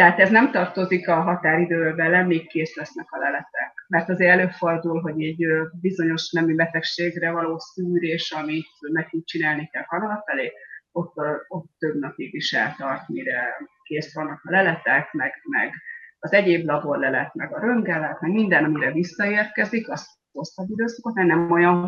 Tehát 0.01 0.19
ez 0.19 0.31
nem 0.31 0.51
tartozik 0.51 1.09
a 1.09 1.21
határidőbe, 1.21 2.23
még 2.23 2.49
kész 2.49 2.77
lesznek 2.77 3.07
a 3.11 3.19
leletek. 3.19 3.85
Mert 3.89 4.09
azért 4.09 4.31
előfordul, 4.31 5.01
hogy 5.01 5.23
egy 5.23 5.47
bizonyos 5.81 6.31
nemű 6.31 6.55
betegségre 6.55 7.31
való 7.31 7.59
szűrés, 7.59 8.33
amit 8.33 8.67
nekünk 8.93 9.25
csinálni 9.25 9.69
kell 9.73 9.85
Kanada 9.85 10.23
felé, 10.27 10.53
ott, 10.93 11.15
ott 11.49 11.67
több 11.79 11.95
napig 11.99 12.35
is 12.35 12.53
eltart, 12.53 13.09
mire 13.09 13.57
kész 13.83 14.15
vannak 14.15 14.41
a 14.45 14.51
leletek, 14.51 15.13
meg, 15.13 15.33
meg 15.49 15.75
az 16.19 16.33
egyéb 16.33 16.67
laborlelet, 16.67 17.35
meg 17.35 17.55
a 17.55 17.61
röngelet, 17.61 18.21
meg 18.21 18.31
minden, 18.31 18.65
amire 18.65 18.93
visszaérkezik, 18.93 19.91
az 19.91 20.09
hosszabb 20.33 20.71
időszakot, 20.71 21.15
nem 21.15 21.51
olyan 21.51 21.85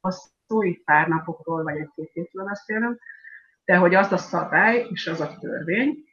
hosszú, 0.00 0.62
itt 0.62 0.84
pár 0.84 1.08
napokról 1.08 1.62
vagy 1.62 1.76
egy-két 1.76 2.10
hétről 2.12 2.44
beszélünk, 2.44 3.00
de 3.70 3.76
hogy 3.76 3.94
az 3.94 4.12
a 4.12 4.16
szabály 4.16 4.86
és 4.90 5.06
az 5.06 5.20
a 5.20 5.36
törvény, 5.40 6.04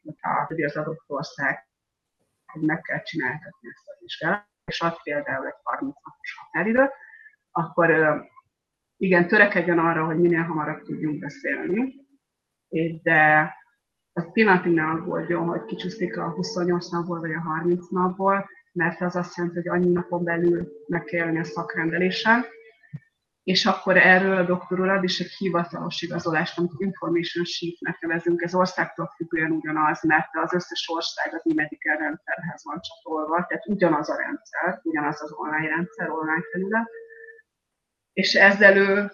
hogy 0.47 0.63
az 0.63 0.75
adott 0.75 1.03
ország 1.07 1.67
hogy 2.45 2.61
meg 2.61 2.81
kell 2.81 3.01
csináltatni 3.01 3.69
ezt 3.69 3.87
a 3.87 3.97
vizsgálatot, 3.99 4.47
és 4.65 4.81
ad 4.81 5.01
például 5.03 5.45
egy 5.45 5.53
30 5.63 5.95
napos 6.03 6.35
határidőt, 6.37 6.91
akkor 7.51 8.17
igen, 8.97 9.27
törekedjen 9.27 9.79
arra, 9.79 10.05
hogy 10.05 10.19
minél 10.19 10.41
hamarabb 10.41 10.83
tudjunk 10.83 11.19
beszélni, 11.19 11.95
de 13.03 13.53
az 14.13 14.31
pillanatig 14.31 14.73
ne 14.73 14.83
aggódjon, 14.83 15.47
hogy 15.47 15.65
kicsúszik 15.65 16.17
a 16.17 16.29
28 16.29 16.89
napból 16.89 17.19
vagy 17.19 17.33
a 17.33 17.41
30 17.41 17.89
napból, 17.89 18.49
mert 18.71 19.01
az 19.01 19.15
azt 19.15 19.37
jelenti, 19.37 19.57
hogy 19.57 19.67
annyi 19.67 19.91
napon 19.91 20.23
belül 20.23 20.67
meg 20.87 21.03
kell 21.03 21.37
a 21.37 21.43
szakrendelésen, 21.43 22.45
és 23.53 23.65
akkor 23.65 23.97
erről 23.97 24.37
a 24.37 24.45
doktor 24.45 24.89
ad 24.89 25.03
is 25.03 25.19
egy 25.19 25.31
hivatalos 25.31 26.01
igazolást, 26.01 26.57
amit 26.57 26.71
information 26.77 27.45
sheet-nek 27.45 27.99
nevezünk, 27.99 28.41
ez 28.41 28.55
országtól 28.55 29.13
függően 29.15 29.51
ugyanaz, 29.51 30.03
mert 30.03 30.27
az 30.31 30.53
összes 30.53 30.89
ország 30.89 31.33
az 31.33 31.51
e-medical 31.51 31.97
rendszerhez 31.97 32.61
van 32.63 32.79
csatolva, 32.81 33.45
tehát 33.47 33.67
ugyanaz 33.67 34.09
a 34.09 34.15
rendszer, 34.15 34.79
ugyanaz 34.83 35.21
az 35.21 35.31
online 35.31 35.67
rendszer, 35.67 36.09
online 36.09 36.43
felület, 36.51 36.89
és 38.13 38.33
ezzel 38.33 38.77
ő 38.77 39.11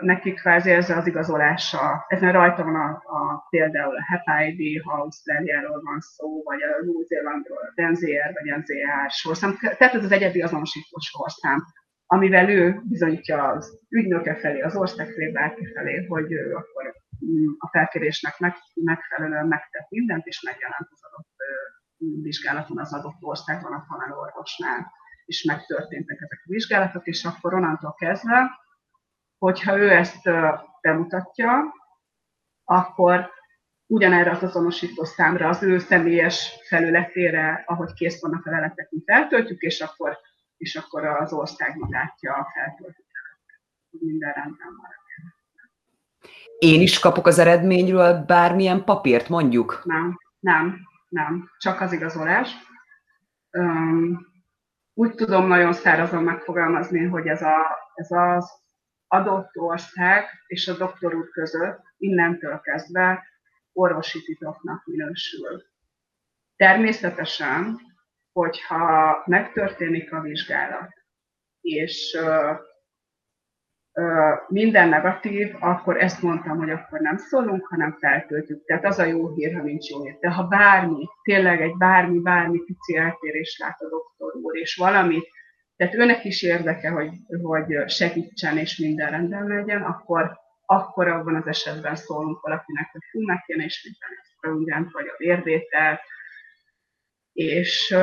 neki 0.00 0.32
kvázi 0.32 0.70
ez 0.70 0.90
az 0.90 1.06
igazolása, 1.06 2.04
ezen 2.08 2.32
rajta 2.32 2.64
van 2.64 2.74
a, 2.74 2.88
a 2.90 3.46
például 3.50 3.96
a 3.96 4.04
HEPID, 4.08 4.82
ha 4.82 4.92
Ausztráliáról 4.92 5.80
van 5.82 6.00
szó, 6.00 6.42
vagy 6.42 6.62
a 6.62 6.84
New 6.84 7.02
Zealandról, 7.02 7.72
a 7.74 7.82
NZR, 7.90 8.32
vagy 8.32 8.58
NZR 8.58 9.10
sorszám, 9.10 9.58
tehát 9.78 9.94
ez 9.94 10.04
az 10.04 10.12
egyedi 10.12 10.42
azonosító 10.42 10.98
sorszám, 10.98 11.64
amivel 12.14 12.48
ő 12.48 12.80
bizonyítja 12.84 13.48
az 13.48 13.80
ügynöke 13.88 14.36
felé, 14.36 14.60
az 14.60 14.76
ország 14.76 15.06
felé, 15.06 15.30
bárki 15.30 15.72
felé, 15.72 16.06
hogy 16.06 16.32
ő 16.32 16.54
akkor 16.54 16.94
mm, 17.24 17.46
a 17.58 17.68
felkérésnek 17.68 18.38
meg, 18.38 18.54
megfelelően 18.74 19.46
megtett 19.46 19.90
mindent, 19.90 20.26
és 20.26 20.42
megjelent 20.42 20.88
az 20.90 21.00
adott 21.02 21.32
vizsgálaton 22.22 22.78
az 22.78 22.94
adott 22.94 23.22
országban 23.22 23.72
a 23.72 23.84
tanárorvosnál, 23.88 24.92
és 25.24 25.44
megtörténtek 25.44 26.16
ezek 26.20 26.42
a 26.44 26.50
vizsgálatok, 26.50 27.06
és 27.06 27.24
akkor 27.24 27.54
onnantól 27.54 27.94
kezdve, 27.94 28.50
hogyha 29.38 29.78
ő 29.78 29.90
ezt 29.90 30.28
bemutatja, 30.80 31.74
akkor 32.64 33.30
ugyanerre 33.86 34.30
az 34.30 34.42
azonosító 34.42 35.04
számra, 35.04 35.48
az 35.48 35.62
ő 35.62 35.78
személyes 35.78 36.58
felületére, 36.68 37.64
ahogy 37.66 37.92
kész 37.92 38.20
vannak 38.20 38.46
a 38.46 38.50
leletek, 38.50 38.90
mi 38.90 39.02
feltöltjük, 39.04 39.60
és 39.60 39.80
akkor 39.80 40.18
és 40.64 40.76
akkor 40.76 41.04
az 41.04 41.32
ország 41.32 41.76
látja 41.88 42.34
a 42.34 42.50
feltöltött 42.54 43.04
minden 43.90 44.32
rendben 44.32 44.76
van. 44.76 44.92
Én 46.58 46.80
is 46.80 46.98
kapok 46.98 47.26
az 47.26 47.38
eredményről 47.38 48.24
bármilyen 48.24 48.84
papírt, 48.84 49.28
mondjuk? 49.28 49.80
Nem, 49.84 50.18
nem, 50.40 50.78
nem. 51.08 51.50
Csak 51.58 51.80
az 51.80 51.92
igazolás. 51.92 52.50
Um, 53.50 54.26
úgy 54.94 55.14
tudom 55.14 55.46
nagyon 55.46 55.72
szárazon 55.72 56.22
megfogalmazni, 56.22 57.04
hogy 57.04 57.26
ez, 57.26 57.42
a, 57.42 57.56
ez 57.94 58.10
az 58.10 58.50
adott 59.06 59.56
ország 59.56 60.24
és 60.46 60.68
a 60.68 60.76
doktor 60.76 61.14
úr 61.14 61.28
között 61.30 61.82
innentől 61.96 62.60
kezdve 62.60 63.24
orvosi 63.72 64.22
titoknak 64.22 64.84
minősül. 64.84 65.62
Természetesen 66.56 67.80
hogyha 68.34 69.22
megtörténik 69.26 70.12
a 70.12 70.20
vizsgálat, 70.20 70.90
és 71.60 72.18
minden 74.48 74.88
negatív, 74.88 75.54
akkor 75.60 76.00
ezt 76.00 76.22
mondtam, 76.22 76.58
hogy 76.58 76.70
akkor 76.70 77.00
nem 77.00 77.16
szólunk, 77.16 77.66
hanem 77.66 77.96
feltöltjük. 78.00 78.64
Tehát 78.64 78.84
az 78.84 78.98
a 78.98 79.04
jó 79.04 79.34
hír, 79.34 79.54
ha 79.54 79.62
nincs 79.62 79.88
jó 79.88 80.02
hír. 80.02 80.16
De 80.20 80.30
ha 80.30 80.42
bármi, 80.42 81.08
tényleg 81.22 81.60
egy 81.60 81.76
bármi, 81.76 82.18
bármi 82.18 82.58
pici 82.58 82.96
eltérés 82.96 83.58
lát 83.58 83.80
a 83.80 83.88
doktor 83.88 84.34
úr, 84.34 84.56
és 84.56 84.76
valamit, 84.76 85.28
tehát 85.76 85.94
őnek 85.94 86.24
is 86.24 86.42
érdeke, 86.42 86.90
hogy, 86.90 87.10
hogy 87.42 87.88
segítsen 87.88 88.58
és 88.58 88.78
minden 88.78 89.10
rendben 89.10 89.46
legyen, 89.46 89.82
akkor, 89.82 90.38
akkor 90.66 91.08
abban 91.08 91.34
az 91.34 91.46
esetben 91.46 91.96
szólunk 91.96 92.40
valakinek, 92.40 92.88
hogy 92.92 93.02
fú, 93.10 93.24
meg 93.24 93.42
kéne 93.46 93.64
ismételni 93.64 94.16
mindent, 94.40 94.92
vagy 94.92 95.06
a 95.06 95.14
vérvételt, 95.16 96.00
és, 97.34 97.94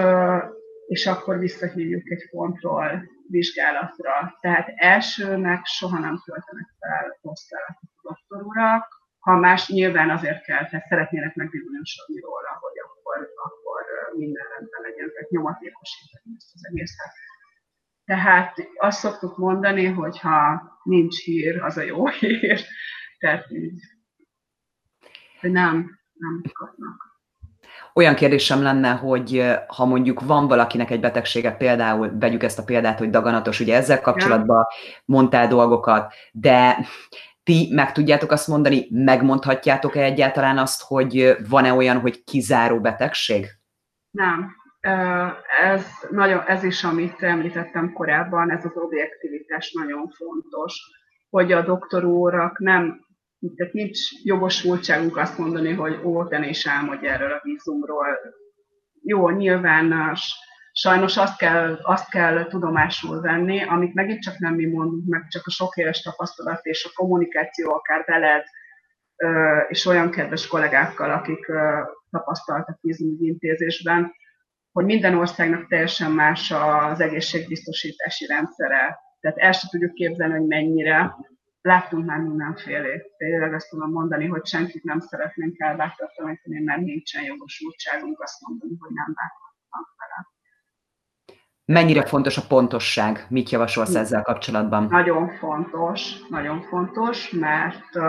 és 0.88 1.08
akkor 1.08 1.38
visszahívjuk 1.38 2.10
egy 2.10 2.30
kontroll 2.30 3.00
vizsgálatra. 3.28 4.38
Tehát 4.39 4.74
elsőnek 4.76 5.65
soha 5.65 6.00
nem 6.00 6.22
töltenek 6.26 6.70
fel 6.80 7.17
osztálylatot 7.22 7.89
a 7.96 8.02
doktorurak, 8.02 9.00
ha 9.20 9.36
más 9.36 9.70
nyilván 9.70 10.10
azért 10.10 10.44
kell, 10.44 10.70
tehát 10.70 10.88
szeretnének 10.88 11.36
megbizonyosodni 11.36 12.20
róla, 12.20 12.58
hogy 12.60 12.80
akkor, 12.86 13.30
akkor 13.36 13.82
minden 14.17 14.44
rendben 14.58 14.82
legyen, 14.82 15.12
tehát 15.13 15.30
nyomatékosítani 15.30 16.36
ezt 16.38 16.54
az 16.54 16.65
egészet. 16.65 17.13
Tehát 18.06 18.56
azt 18.78 19.00
szoktuk 19.00 19.38
mondani, 19.38 19.86
hogy 19.86 20.20
ha 20.20 20.62
nincs 20.84 21.24
hír, 21.24 21.62
az 21.62 21.78
a 21.78 21.82
jó 21.82 22.08
hír. 22.08 22.62
Tehát 23.20 23.52
így, 23.52 23.82
nem, 25.41 26.00
nem 26.13 26.41
kapnak. 26.54 27.11
Olyan 27.93 28.15
kérdésem 28.15 28.62
lenne, 28.62 28.89
hogy 28.89 29.45
ha 29.67 29.86
mondjuk 29.86 30.21
van 30.21 30.47
valakinek 30.47 30.89
egy 30.89 30.99
betegsége, 30.99 31.51
például 31.51 32.12
vegyük 32.19 32.43
ezt 32.43 32.60
a 32.60 32.63
példát, 32.63 32.99
hogy 32.99 33.10
daganatos, 33.10 33.60
ugye 33.60 33.75
ezzel 33.75 34.01
kapcsolatban 34.01 34.65
mondtál 35.06 35.47
dolgokat, 35.47 36.13
de 36.32 36.86
ti 37.43 37.69
meg 37.73 37.91
tudjátok 37.91 38.32
azt 38.32 38.47
mondani, 38.47 38.88
megmondhatjátok-e 38.89 40.04
egyáltalán 40.04 40.58
azt, 40.58 40.82
hogy 40.82 41.36
van-e 41.49 41.73
olyan, 41.73 41.99
hogy 41.99 42.23
kizáró 42.23 42.80
betegség? 42.80 43.47
Nem. 44.12 44.56
Ez, 45.63 45.86
nagyon, 46.10 46.43
ez 46.47 46.63
is, 46.63 46.84
amit 46.84 47.23
említettem 47.23 47.93
korábban, 47.93 48.51
ez 48.51 48.65
az 48.65 48.75
objektivitás 48.75 49.71
nagyon 49.71 50.08
fontos, 50.10 50.80
hogy 51.30 51.51
a 51.51 51.62
doktorórak 51.62 52.60
nem 52.60 53.06
tehát 53.56 53.73
nincs 53.73 53.99
jogosultságunk 54.23 55.17
azt 55.17 55.38
mondani, 55.38 55.73
hogy 55.73 55.99
ó, 56.04 56.27
te 56.27 56.56
álmodj 56.63 57.08
erről 57.08 57.32
a 57.32 57.41
vízumról. 57.43 58.19
Jó, 59.04 59.30
nyilván 59.30 60.15
sajnos 60.71 61.17
azt 61.17 61.38
kell, 61.38 61.80
azt 61.82 62.10
kell 62.10 62.45
tudomásul 62.45 63.21
venni, 63.21 63.63
amit 63.63 63.93
megint 63.93 64.21
csak 64.21 64.38
nem 64.38 64.54
mi 64.54 64.65
mondunk, 64.65 65.08
meg 65.08 65.27
csak 65.27 65.41
a 65.45 65.51
sok 65.51 65.75
éves 65.75 66.01
tapasztalat 66.01 66.65
és 66.65 66.86
a 66.86 66.91
kommunikáció 66.95 67.73
akár 67.73 68.04
veled, 68.06 68.43
és 69.69 69.86
olyan 69.86 70.12
kedves 70.12 70.47
kollégákkal, 70.47 71.12
akik 71.12 71.51
tapasztaltak 72.10 72.77
vízumügyi 72.82 73.27
intézésben, 73.27 74.13
hogy 74.71 74.86
minden 74.86 75.17
országnak 75.17 75.67
teljesen 75.67 76.12
más 76.12 76.51
az 76.51 76.99
egészségbiztosítási 76.99 78.25
rendszere. 78.25 78.99
Tehát 79.19 79.38
el 79.38 79.51
sem 79.51 79.69
tudjuk 79.69 79.93
képzelni, 79.93 80.38
hogy 80.38 80.47
mennyire 80.47 81.15
láttunk 81.62 82.06
már 82.06 82.19
mindenfélét. 82.19 83.04
Tényleg 83.17 83.54
azt 83.54 83.69
tudom 83.69 83.91
mondani, 83.91 84.28
hogy 84.28 84.45
senkit 84.45 84.84
nem 84.84 85.00
szeretnénk 85.00 85.60
elbátortalanítani, 85.60 86.60
mert 86.63 86.82
nincsen 86.82 87.24
jogosultságunk 87.24 88.21
azt 88.21 88.41
mondani, 88.41 88.76
hogy 88.80 88.91
nem 88.93 89.13
bátortalanok 89.13 89.95
vele. 89.97 90.28
Mennyire 91.65 92.06
fontos 92.06 92.38
a 92.38 92.47
pontosság? 92.47 93.26
Mit 93.30 93.50
javasolsz 93.50 93.95
ezzel 93.95 94.21
kapcsolatban? 94.21 94.84
Nagyon 94.84 95.30
fontos, 95.30 96.28
nagyon 96.30 96.62
fontos, 96.62 97.30
mert 97.30 97.95
uh, 97.95 98.04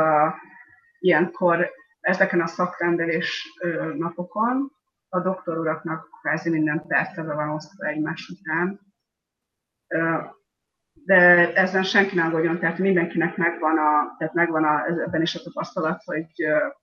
ilyenkor 0.99 1.71
ezeken 2.01 2.41
a 2.41 2.47
szakrendelés 2.47 3.47
uh, 3.65 3.95
napokon 3.95 4.73
a 5.09 5.21
doktor 5.21 5.59
uraknak 5.59 6.09
kvázi 6.21 6.51
minden 6.51 6.85
perce 6.87 7.23
van 7.23 7.49
osztva 7.49 7.87
egymás 7.87 8.29
után. 8.29 8.81
Uh, 9.89 10.41
de 11.05 11.53
ezen 11.55 11.83
senki 11.83 12.15
nem 12.15 12.27
aggódjon, 12.27 12.59
tehát 12.59 12.79
mindenkinek 12.79 13.37
megvan, 13.37 13.79
a, 13.79 14.17
tehát 14.19 14.35
megvan 14.35 14.65
a, 14.65 14.87
ebben 14.87 15.23
is 15.23 15.35
a 15.35 15.43
tapasztalat, 15.43 16.03
hogy 16.05 16.27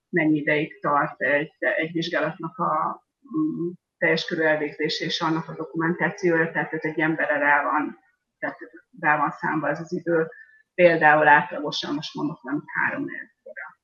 mennyi 0.08 0.38
ideig 0.38 0.80
tart 0.80 1.20
egy, 1.20 1.52
egy 1.58 1.92
vizsgálatnak 1.92 2.58
a 2.58 3.02
mm, 3.36 3.70
teljes 3.98 4.24
körű 4.24 4.42
elvégzése 4.42 5.04
és 5.04 5.20
annak 5.20 5.48
a 5.48 5.54
dokumentációja, 5.56 6.50
tehát 6.50 6.72
ez 6.72 6.82
egy 6.82 7.00
emberre 7.00 7.38
rá 7.38 7.62
van, 7.62 7.98
tehát 8.38 8.58
rá 9.00 9.16
van 9.16 9.30
számba 9.30 9.68
ez 9.68 9.80
az 9.80 9.92
idő, 9.92 10.28
például 10.74 11.28
átlagosan, 11.28 11.94
most 11.94 12.14
mondok 12.14 12.42
nem 12.42 12.62
három 12.66 13.02
óra. 13.02 13.78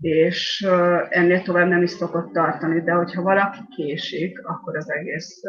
És 0.00 0.66
ennél 1.08 1.42
tovább 1.42 1.68
nem 1.68 1.82
is 1.82 1.90
szokott 1.90 2.32
tartani, 2.32 2.80
de 2.82 2.92
hogyha 2.92 3.22
valaki 3.22 3.60
késik, 3.76 4.46
akkor 4.46 4.76
az 4.76 4.90
egész 4.90 5.40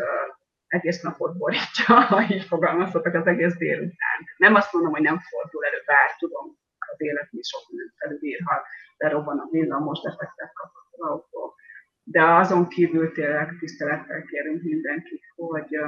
egész 0.71 1.01
napot 1.01 1.37
borítja, 1.37 1.95
ha 2.09 2.21
így 2.29 2.43
fogalmazhatok, 2.43 3.13
az 3.13 3.27
egész 3.27 3.55
délután. 3.55 4.17
Nem 4.37 4.55
azt 4.55 4.73
mondom, 4.73 4.91
hogy 4.91 5.01
nem 5.01 5.19
fordul 5.19 5.65
elő, 5.65 5.81
bár 5.85 6.15
tudom, 6.19 6.57
az 6.77 7.01
élet 7.01 7.27
is 7.31 7.47
sok 7.47 7.61
mindent 7.69 7.93
felülír, 7.97 8.39
ha 8.45 8.61
berobban 8.97 9.37
a 9.39 9.47
villamos 9.51 9.99
defektet 10.01 10.51
kap 10.53 10.71
az 10.91 10.99
autó. 11.09 11.55
De 12.03 12.23
azon 12.23 12.67
kívül 12.67 13.11
tényleg 13.11 13.55
tisztelettel 13.59 14.23
kérünk 14.23 14.63
mindenkit, 14.63 15.23
hogy, 15.35 15.79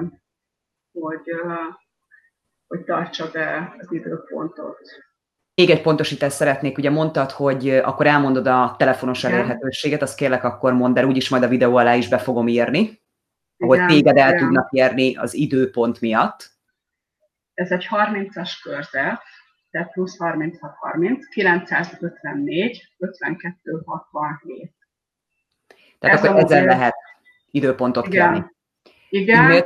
hogy, 0.91 1.27
hogy 2.67 2.83
tartsa 2.83 3.31
be 3.31 3.75
az 3.79 3.91
időpontot. 3.91 4.79
Még 5.55 5.69
egy 5.69 5.81
pontosítást 5.81 6.35
szeretnék, 6.35 6.77
ugye 6.77 6.89
mondtad, 6.89 7.31
hogy 7.31 7.69
akkor 7.69 8.07
elmondod 8.07 8.47
a 8.47 8.75
telefonos 8.77 9.23
elérhetőséget, 9.23 10.01
azt 10.01 10.17
kérlek 10.17 10.43
akkor 10.43 10.73
mondd 10.73 10.97
el, 10.97 11.05
úgyis 11.05 11.29
majd 11.29 11.43
a 11.43 11.47
videó 11.47 11.75
alá 11.75 11.95
is 11.95 12.07
be 12.07 12.17
fogom 12.17 12.47
írni 12.47 13.02
igen, 13.63 13.87
téged 13.87 14.17
el 14.17 14.27
igen. 14.27 14.39
tudnak 14.39 14.71
érni 14.71 15.15
az 15.15 15.33
időpont 15.33 16.01
miatt. 16.01 16.51
Ez 17.53 17.71
egy 17.71 17.87
30-as 17.89 18.51
körzet, 18.63 19.21
tehát 19.71 19.91
plusz 19.91 20.17
36 20.17 20.75
30, 20.75 21.27
954, 21.27 22.93
52 22.97 23.81
67. 23.85 24.71
Tehát 25.99 26.17
Ez 26.17 26.25
akkor 26.25 26.43
ezzel 26.43 26.65
lehet 26.65 26.95
időpontot 27.51 28.07
igen. 28.07 28.33
kérni. 28.33 28.51
Igen. 29.09 29.65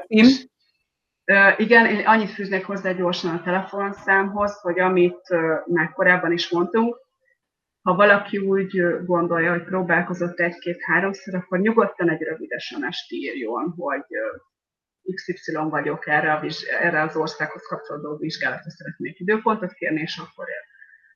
igen, 1.57 1.86
én 1.86 2.05
annyit 2.05 2.31
fűznék 2.31 2.65
hozzá 2.65 2.91
gyorsan 2.91 3.36
a 3.36 3.43
telefonszámhoz, 3.43 4.60
hogy 4.62 4.79
amit 4.79 5.27
már 5.65 5.91
korábban 5.93 6.31
is 6.31 6.49
mondtunk, 6.49 7.06
ha 7.88 7.95
valaki 7.95 8.38
úgy 8.38 8.84
gondolja, 9.06 9.52
hogy 9.52 9.63
próbálkozott 9.63 10.39
egy-két-háromszor, 10.39 11.36
akkor 11.36 11.60
nyugodtan 11.60 12.10
egy 12.10 12.21
rövidesen 12.21 12.86
est 12.86 13.12
írjon, 13.12 13.73
hogy 13.78 14.06
XY 15.13 15.52
vagyok 15.69 16.08
erre, 16.08 16.34
a, 16.34 16.45
erre 16.82 17.02
az 17.02 17.15
országhoz 17.15 17.62
kapcsolódó 17.67 18.17
vizsgálatra 18.17 18.69
szeretnék 18.69 19.19
időpontot 19.19 19.73
kérni, 19.73 20.02
és 20.02 20.17
akkor, 20.17 20.45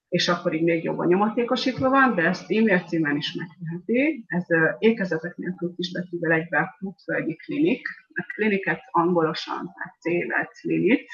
és 0.07 0.27
akkor 0.27 0.53
így 0.53 0.63
még 0.63 0.83
jobban 0.83 1.07
nyomatékosítva 1.07 1.89
van, 1.89 2.15
de 2.15 2.21
ezt 2.21 2.51
e-mail 2.51 2.79
címen 2.79 3.15
is 3.15 3.33
megteheti. 3.33 4.25
Ez 4.27 4.45
ékezetek 4.79 5.35
nélkül 5.35 5.73
kisbetűvel 5.75 6.31
egybe 6.31 6.75
Putföldi 6.79 7.35
Klinik. 7.35 7.87
A 8.13 8.33
kliniket 8.33 8.81
angolosan, 8.91 9.73
tehát 9.73 9.95
c 9.99 10.61
klinik, 10.61 11.11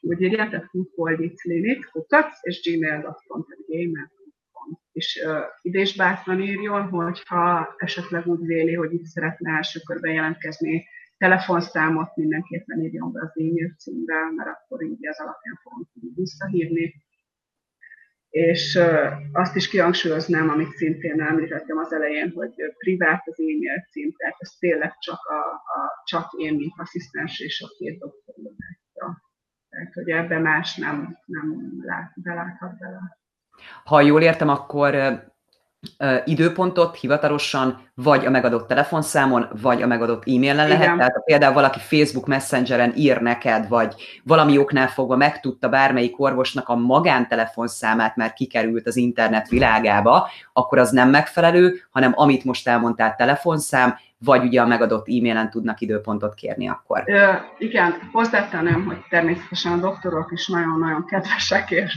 úgy 0.00 0.20
írják, 0.20 0.50
tehát 0.50 0.70
Putföldi 0.70 1.34
Klinik, 1.34 1.90
kukac, 1.90 2.38
és 2.42 2.60
gmail.com, 2.62 3.44
tehát 3.48 3.64
gmail 4.64 4.82
és 4.92 5.24
uh, 5.26 5.42
ide 5.62 5.80
is 5.80 5.96
bátran 5.96 6.40
írjon, 6.40 6.88
hogyha 6.88 7.74
esetleg 7.76 8.26
úgy 8.26 8.46
véli, 8.46 8.74
hogy 8.74 8.92
itt 8.92 9.04
szeretne 9.04 9.56
első 9.56 9.80
körben 9.86 10.12
jelentkezni, 10.12 10.86
telefonszámot 11.16 12.16
mindenképpen 12.16 12.80
írjon 12.80 13.12
be 13.12 13.20
az 13.20 13.38
e-mail 13.38 13.74
címbe, 13.78 14.14
mert 14.36 14.48
akkor 14.48 14.82
így 14.82 15.04
ez 15.06 15.18
alapján 15.18 15.60
fogom 15.62 15.88
tudni 15.92 16.10
visszahívni. 16.14 16.94
És 18.28 18.74
uh, 18.74 19.12
azt 19.32 19.56
is 19.56 19.68
kihangsúlyoznám, 19.68 20.48
amit 20.48 20.76
szintén 20.76 21.20
említettem 21.20 21.78
az 21.78 21.92
elején, 21.92 22.30
hogy 22.34 22.54
privát 22.78 23.22
az 23.26 23.38
e-mail 23.38 23.86
cím, 23.90 24.12
tehát 24.16 24.36
ez 24.38 24.50
tényleg 24.58 24.98
csak, 24.98 25.24
a, 25.24 25.40
a, 25.52 26.02
csak 26.04 26.32
én, 26.32 26.54
mint 26.54 26.72
asszisztens 26.76 27.40
és 27.40 27.62
a 27.62 27.68
két 27.78 27.98
doktor 27.98 28.34
Tehát, 29.68 29.92
hogy 29.92 30.10
ebbe 30.10 30.38
más 30.38 30.76
nem, 30.76 31.18
nem 31.24 31.72
lát, 31.82 32.12
beláthat 32.22 32.78
bele. 32.78 33.22
Ha 33.84 34.00
jól 34.00 34.22
értem, 34.22 34.48
akkor 34.48 35.22
időpontot 36.24 36.96
hivatalosan 36.96 37.82
vagy 37.94 38.26
a 38.26 38.30
megadott 38.30 38.68
telefonszámon, 38.68 39.48
vagy 39.60 39.82
a 39.82 39.86
megadott 39.86 40.22
e-mailen 40.26 40.68
lehet. 40.68 40.82
Igen. 40.82 40.96
Tehát 40.96 41.24
például 41.24 41.54
valaki 41.54 41.78
Facebook 41.78 42.26
Messengeren 42.26 42.92
ír 42.96 43.20
neked, 43.20 43.68
vagy 43.68 43.94
valami 44.24 44.58
oknál 44.58 44.88
fogva 44.88 45.16
megtudta 45.16 45.68
bármelyik 45.68 46.20
orvosnak 46.20 46.68
a 46.68 46.76
magántelefonszámát, 46.76 48.16
mert 48.16 48.34
kikerült 48.34 48.86
az 48.86 48.96
internet 48.96 49.48
világába, 49.48 50.30
akkor 50.52 50.78
az 50.78 50.90
nem 50.90 51.10
megfelelő, 51.10 51.80
hanem 51.90 52.12
amit 52.14 52.44
most 52.44 52.68
elmondtál 52.68 53.14
telefonszám, 53.16 53.96
vagy 54.18 54.44
ugye 54.44 54.60
a 54.60 54.66
megadott 54.66 55.08
e-mailen 55.08 55.50
tudnak 55.50 55.80
időpontot 55.80 56.34
kérni 56.34 56.68
akkor. 56.68 57.02
Ö, 57.06 57.32
igen, 57.58 57.94
hozzátenem, 58.12 58.84
hogy 58.84 58.98
természetesen 59.08 59.72
a 59.72 59.76
doktorok 59.76 60.32
is 60.32 60.48
nagyon-nagyon 60.48 61.04
kedvesek, 61.04 61.70
és 61.70 61.92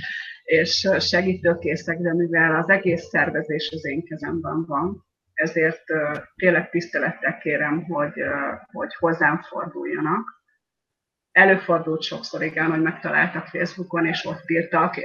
és 0.48 0.90
segítőkészek, 1.00 1.98
de 1.98 2.14
mivel 2.14 2.56
az 2.56 2.70
egész 2.70 3.04
szervezés 3.04 3.72
az 3.72 3.86
én 3.86 4.04
kezemben 4.04 4.66
van, 4.66 5.06
ezért 5.34 5.84
tényleg 6.36 6.70
tisztelettel 6.70 7.38
kérem, 7.38 7.84
hogy, 7.84 8.14
hogy 8.72 8.96
hozzám 8.96 9.42
forduljanak. 9.42 10.42
Előfordult 11.32 12.02
sokszor, 12.02 12.42
igen, 12.42 12.70
hogy 12.70 12.82
megtaláltak 12.82 13.46
Facebookon, 13.46 14.06
és 14.06 14.26
ott 14.26 14.50
írtak. 14.50 14.96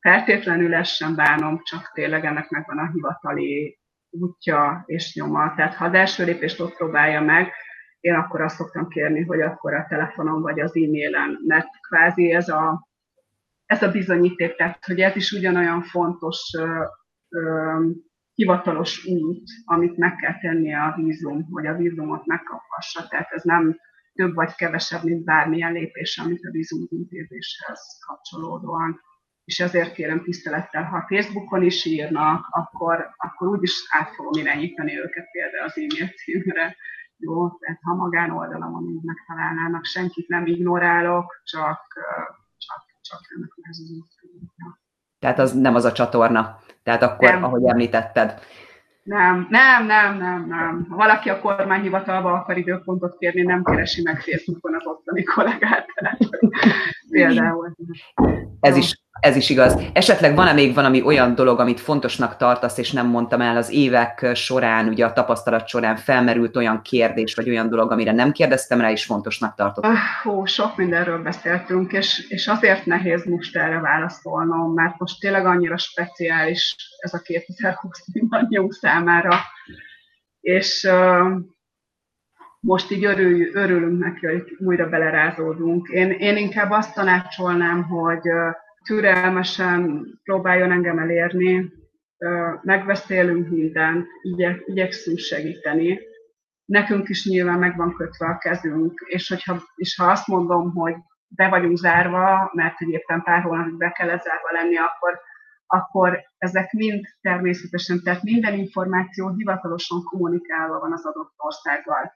Feltétlenül 0.00 0.74
ezt 0.74 0.94
sem 0.94 1.14
bánom, 1.14 1.60
csak 1.62 1.90
tényleg 1.94 2.24
ennek 2.24 2.48
megvan 2.48 2.78
a 2.78 2.90
hivatali 2.92 3.78
útja 4.10 4.82
és 4.86 5.14
nyoma. 5.14 5.54
Tehát 5.54 5.74
ha 5.74 5.84
az 5.84 5.94
első 5.94 6.24
lépést 6.24 6.60
ott 6.60 6.76
próbálja 6.76 7.20
meg, 7.20 7.52
én 8.00 8.14
akkor 8.14 8.40
azt 8.40 8.56
szoktam 8.56 8.88
kérni, 8.88 9.24
hogy 9.24 9.40
akkor 9.40 9.74
a 9.74 9.86
telefonon 9.88 10.42
vagy 10.42 10.60
az 10.60 10.76
e-mailen, 10.76 11.38
mert 11.46 11.68
kvázi 11.88 12.32
ez 12.32 12.48
a 12.48 12.88
ez 13.70 13.82
a 13.82 13.90
bizonyíték, 13.90 14.56
tehát 14.56 14.84
hogy 14.84 15.00
ez 15.00 15.16
is 15.16 15.32
ugyanolyan 15.32 15.82
fontos 15.82 16.54
ö, 16.58 16.84
ö, 17.28 17.86
hivatalos 18.34 19.06
út, 19.06 19.42
amit 19.64 19.96
meg 19.96 20.16
kell 20.16 20.38
tennie 20.38 20.82
a 20.82 20.94
vízum, 20.96 21.48
hogy 21.50 21.66
a 21.66 21.76
vízumot 21.76 22.26
megkaphassa. 22.26 23.08
Tehát 23.08 23.30
ez 23.30 23.42
nem 23.42 23.78
több 24.12 24.34
vagy 24.34 24.54
kevesebb, 24.54 25.04
mint 25.04 25.24
bármilyen 25.24 25.72
lépés, 25.72 26.18
amit 26.18 26.44
a 26.44 26.50
vízumintézéshez 26.50 27.80
kapcsolódóan. 28.06 29.00
És 29.44 29.60
ezért 29.60 29.92
kérem 29.92 30.22
tisztelettel, 30.22 30.84
ha 30.84 31.06
Facebookon 31.08 31.62
is 31.62 31.84
írnak, 31.84 32.46
akkor, 32.50 33.10
akkor 33.16 33.48
úgyis 33.48 33.86
át 33.88 34.14
fogom 34.14 34.40
irányítani 34.40 34.98
őket 34.98 35.30
például 35.30 35.64
az 35.64 35.76
e-mail 35.76 36.08
címre. 36.08 36.76
Jó, 37.16 37.58
tehát 37.58 37.78
ha 37.82 37.94
magánoldalamon 37.94 38.88
így 38.88 39.02
megtalálnának, 39.02 39.84
senkit 39.84 40.28
nem 40.28 40.46
ignorálok, 40.46 41.40
csak, 41.44 41.80
csak, 43.10 43.20
csak 43.20 43.30
ennek 43.36 43.50
a 44.56 44.78
Tehát 45.18 45.38
az 45.38 45.52
nem 45.52 45.74
az 45.74 45.84
a 45.84 45.92
csatorna. 45.92 46.58
Tehát 46.82 47.02
akkor, 47.02 47.28
nem. 47.28 47.44
ahogy 47.44 47.64
említetted, 47.64 48.40
nem, 49.02 49.46
nem, 49.50 49.86
nem, 49.86 50.16
nem, 50.16 50.46
nem. 50.46 50.86
Ha 50.88 50.96
valaki 50.96 51.28
a 51.28 51.40
kormányhivatalba 51.40 52.32
akar 52.32 52.56
időpontot 52.56 53.18
kérni, 53.18 53.42
nem 53.42 53.62
keresi 53.62 54.02
meg 54.02 54.20
Facebookon 54.20 54.74
az 54.74 54.86
ottani 54.86 55.22
kollégát. 55.22 55.86
Például. 57.10 57.74
Ez 58.60 58.76
is, 58.76 59.00
ez 59.20 59.36
is 59.36 59.50
igaz. 59.50 59.82
Esetleg 59.92 60.34
van-e 60.34 60.52
még 60.52 60.74
valami 60.74 61.02
olyan 61.02 61.34
dolog, 61.34 61.60
amit 61.60 61.80
fontosnak 61.80 62.36
tartasz, 62.36 62.78
és 62.78 62.92
nem 62.92 63.06
mondtam 63.06 63.40
el 63.40 63.56
az 63.56 63.70
évek 63.70 64.30
során, 64.34 64.88
ugye 64.88 65.04
a 65.04 65.12
tapasztalat 65.12 65.68
során 65.68 65.96
felmerült 65.96 66.56
olyan 66.56 66.82
kérdés, 66.82 67.34
vagy 67.34 67.48
olyan 67.48 67.68
dolog, 67.68 67.92
amire 67.92 68.12
nem 68.12 68.32
kérdeztem 68.32 68.80
rá, 68.80 68.90
és 68.90 69.04
fontosnak 69.04 69.54
tartott? 69.54 69.84
Ah, 69.84 69.96
hú, 70.22 70.44
sok 70.44 70.76
mindenről 70.76 71.22
beszéltünk, 71.22 71.92
és, 71.92 72.26
és 72.28 72.46
azért 72.46 72.86
nehéz 72.86 73.24
most 73.24 73.56
erre 73.56 73.80
válaszolnom, 73.80 74.72
mert 74.72 74.98
most 74.98 75.20
tényleg 75.20 75.46
annyira 75.46 75.76
speciális 75.76 76.76
ez 76.98 77.14
a 77.14 77.18
2020 77.18 78.04
mindannyiunk 78.12 78.72
számára, 78.72 79.38
és 80.40 80.88
uh, 80.90 81.30
most 82.60 82.90
így 82.90 83.04
örül, 83.04 83.56
örülünk 83.56 83.98
neki, 83.98 84.26
hogy 84.26 84.56
újra 84.58 84.88
belerázódunk. 84.88 85.88
Én, 85.88 86.10
én 86.10 86.36
inkább 86.36 86.70
azt 86.70 86.94
tanácsolnám, 86.94 87.82
hogy 87.82 88.28
uh, 88.28 88.54
türelmesen 88.84 90.06
próbáljon 90.22 90.72
engem 90.72 90.98
elérni, 90.98 91.72
megbeszélünk 92.62 93.48
mindent, 93.48 94.06
igye, 94.22 94.56
igyekszünk 94.64 95.18
segíteni. 95.18 96.00
Nekünk 96.64 97.08
is 97.08 97.26
nyilván 97.26 97.58
meg 97.58 97.76
van 97.76 97.94
kötve 97.94 98.26
a 98.26 98.38
kezünk, 98.38 99.00
és, 99.06 99.28
hogyha, 99.28 99.62
és 99.74 99.96
ha 99.96 100.10
azt 100.10 100.26
mondom, 100.26 100.74
hogy 100.74 100.94
be 101.28 101.48
vagyunk 101.48 101.76
zárva, 101.76 102.50
mert 102.54 102.76
hogy 102.76 102.88
éppen 102.88 103.22
pár 103.22 103.42
hónapig 103.42 103.76
be 103.76 103.90
kell 103.90 104.06
zárva 104.06 104.50
lenni, 104.50 104.76
akkor, 104.76 105.20
akkor 105.66 106.18
ezek 106.38 106.72
mind 106.72 107.04
természetesen, 107.20 108.02
tehát 108.02 108.22
minden 108.22 108.54
információ 108.54 109.28
hivatalosan 109.28 110.02
kommunikálva 110.02 110.78
van 110.78 110.92
az 110.92 111.06
adott 111.06 111.32
országgal. 111.36 112.12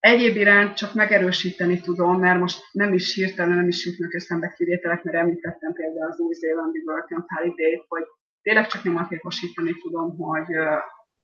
Egyéb 0.00 0.36
iránt 0.36 0.76
csak 0.76 0.94
megerősíteni 0.94 1.80
tudom, 1.80 2.18
mert 2.18 2.38
most 2.38 2.68
nem 2.72 2.92
is 2.92 3.14
hirtelen 3.14 3.56
nem 3.56 3.68
is 3.68 3.86
jutnak 3.86 4.14
eszembe 4.14 4.52
kivételek, 4.56 5.02
mert 5.02 5.16
említettem 5.16 5.72
például 5.72 6.10
az 6.10 6.18
új-zélandi 6.18 6.82
Work 6.86 7.10
and 7.10 7.24
Holiday, 7.26 7.84
hogy 7.88 8.02
tényleg 8.42 8.66
csak 8.66 8.82
nyomatékosítani 8.82 9.72
tudom, 9.72 10.16
hogy 10.16 10.46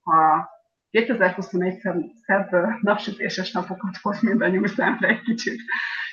ha 0.00 0.48
2021 0.90 1.80
szebb 2.24 2.50
napsütéses 2.80 3.52
napokat 3.52 3.96
hoz 4.02 4.20
mindannyiunk 4.20 4.68
szemre 4.68 5.08
egy 5.08 5.22
kicsit, 5.22 5.60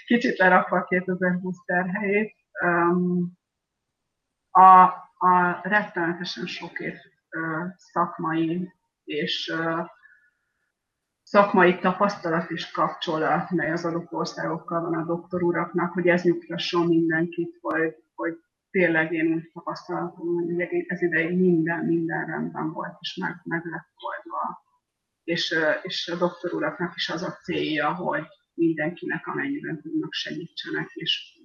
kicsit 0.06 0.38
lerakva 0.38 0.78
a 0.78 0.84
2020 0.84 1.58
terhelyét. 1.66 2.36
A, 4.50 4.82
a 5.28 5.60
rettenetesen 5.64 6.46
sok 6.46 6.80
év 6.80 6.94
szakmai 7.76 8.72
és 9.04 9.54
szakmai 11.34 11.80
tapasztalat 11.80 12.52
és 12.52 12.72
kapcsolat, 12.72 13.50
mely 13.50 13.72
az 13.72 13.86
adott 13.86 14.12
országokkal 14.12 14.82
van 14.82 14.94
a 14.94 15.06
doktoruraknak, 15.06 15.94
hogy 15.94 16.08
ez 16.08 16.24
nyugtasson 16.24 16.88
mindenkit, 16.88 17.58
hogy, 17.62 17.96
hogy 18.16 18.38
tényleg 18.72 19.14
én 19.14 19.34
úgy 19.34 19.52
tapasztalatom, 19.54 20.28
hogy 20.36 20.62
ez 20.88 21.02
ideig 21.02 21.38
minden, 21.38 21.86
minden 21.86 22.26
rendben 22.26 22.72
volt, 22.72 22.96
és 23.00 23.16
meg, 23.16 23.36
meg 23.44 23.66
lett 23.66 23.88
oldva. 23.96 24.64
És, 25.24 25.56
és 25.82 26.08
a 26.08 26.18
doktoruraknak 26.18 26.94
is 26.96 27.10
az 27.10 27.24
a 27.24 27.38
célja, 27.44 27.94
hogy 27.96 28.24
mindenkinek 28.54 29.28
amennyiben 29.28 29.82
tudnak 29.82 30.14
segítsenek, 30.14 30.90
és 30.94 31.40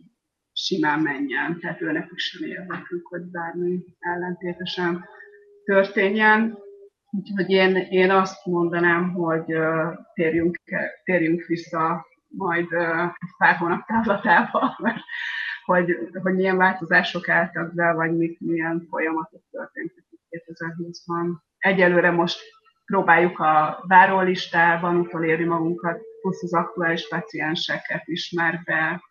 simán 0.52 1.00
menjen. 1.00 1.58
Tehát 1.60 1.80
őnek 1.80 2.10
is 2.14 2.22
sem 2.22 2.48
érdekük, 2.48 3.06
hogy 3.06 3.22
bármi 3.22 3.84
ellentétesen 3.98 5.04
történjen. 5.64 6.58
Úgyhogy 7.10 7.50
én, 7.50 7.76
én 7.76 8.10
azt 8.10 8.46
mondanám, 8.46 9.12
hogy 9.12 9.56
térjünk, 10.14 10.58
térjünk 11.04 11.44
vissza 11.46 12.06
majd 12.28 12.66
pár 13.38 13.56
hónap 13.56 13.86
távlatába, 13.86 14.74
mert 14.82 15.00
hogy, 15.64 15.98
hogy 16.22 16.34
milyen 16.34 16.56
változások 16.56 17.28
álltak 17.28 17.74
be, 17.74 17.92
vagy 17.92 18.16
mit, 18.16 18.40
milyen 18.40 18.86
folyamatok 18.90 19.42
történtek 19.50 20.04
2020-ban. 20.30 21.36
Egyelőre 21.58 22.10
most 22.10 22.40
próbáljuk 22.84 23.38
a 23.38 23.84
várólistában 23.86 24.96
utolérni 24.96 25.44
magunkat, 25.44 26.00
plusz 26.20 26.42
az 26.42 26.54
aktuális 26.54 27.08
pacienseket 27.08 28.02
ismerve 28.06 29.02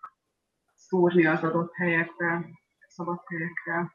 szúrni 0.76 1.26
az 1.26 1.44
adott 1.44 1.74
helyekre, 1.74 2.46
szabad 2.88 3.20
helyekre. 3.26 3.92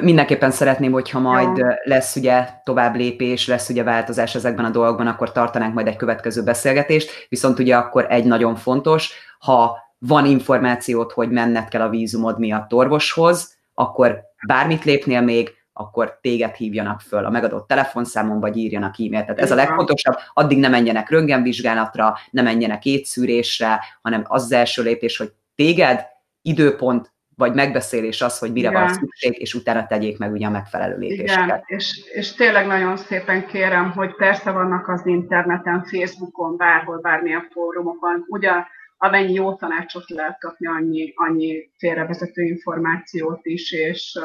Mindenképpen 0.00 0.50
szeretném, 0.50 0.92
hogyha 0.92 1.18
majd 1.18 1.64
lesz 1.84 2.16
ugye 2.16 2.48
tovább 2.64 2.94
lépés, 2.96 3.46
lesz 3.46 3.68
ugye 3.68 3.82
változás 3.82 4.34
ezekben 4.34 4.64
a 4.64 4.70
dolgokban, 4.70 5.06
akkor 5.06 5.32
tartanánk 5.32 5.74
majd 5.74 5.86
egy 5.86 5.96
következő 5.96 6.42
beszélgetést, 6.42 7.26
viszont 7.28 7.58
ugye 7.58 7.76
akkor 7.76 8.06
egy 8.08 8.24
nagyon 8.24 8.56
fontos, 8.56 9.12
ha 9.38 9.78
van 9.98 10.26
információt, 10.26 11.12
hogy 11.12 11.30
menned 11.30 11.68
kell 11.68 11.80
a 11.80 11.88
vízumod 11.88 12.38
miatt 12.38 12.72
orvoshoz, 12.72 13.56
akkor 13.74 14.20
bármit 14.46 14.84
lépnél 14.84 15.20
még, 15.20 15.56
akkor 15.72 16.18
téged 16.20 16.54
hívjanak 16.54 17.00
föl 17.00 17.24
a 17.24 17.30
megadott 17.30 17.68
telefonszámon, 17.68 18.40
vagy 18.40 18.56
írjanak 18.56 18.94
e-mailt. 18.98 19.24
Tehát 19.24 19.40
ez 19.40 19.50
a 19.50 19.54
legfontosabb, 19.54 20.14
addig 20.34 20.58
ne 20.58 20.68
menjenek 20.68 21.10
röntgenvizsgálatra, 21.10 22.14
ne 22.30 22.42
menjenek 22.42 22.84
étszűrésre, 22.84 23.80
hanem 24.02 24.24
az, 24.26 24.42
az 24.42 24.52
első 24.52 24.82
lépés, 24.82 25.16
hogy 25.16 25.32
téged 25.54 26.06
időpont 26.42 27.12
vagy 27.38 27.54
megbeszélés 27.54 28.22
az, 28.22 28.38
hogy 28.38 28.52
mire 28.52 28.68
Igen. 28.68 28.80
van 28.80 28.92
szükség, 28.92 29.40
és 29.40 29.54
utána 29.54 29.86
tegyék 29.86 30.18
meg 30.18 30.32
ugye 30.32 30.46
a 30.46 30.50
megfelelő 30.50 30.98
lépéseket. 30.98 31.44
Igen, 31.44 31.62
és, 31.66 32.10
és 32.12 32.32
tényleg 32.32 32.66
nagyon 32.66 32.96
szépen 32.96 33.46
kérem, 33.46 33.90
hogy 33.90 34.14
persze 34.14 34.50
vannak 34.50 34.88
az 34.88 35.06
interneten, 35.06 35.84
Facebookon, 35.84 36.56
bárhol, 36.56 36.98
bármilyen 37.00 37.48
fórumokon, 37.52 38.24
ugyan 38.28 38.66
amennyi 38.96 39.32
jó 39.32 39.54
tanácsot 39.54 40.10
lehet 40.10 40.38
kapni, 40.40 40.66
annyi, 40.66 41.12
annyi 41.14 41.70
félrevezető 41.76 42.42
információt 42.42 43.40
is, 43.42 43.72
és, 43.72 44.18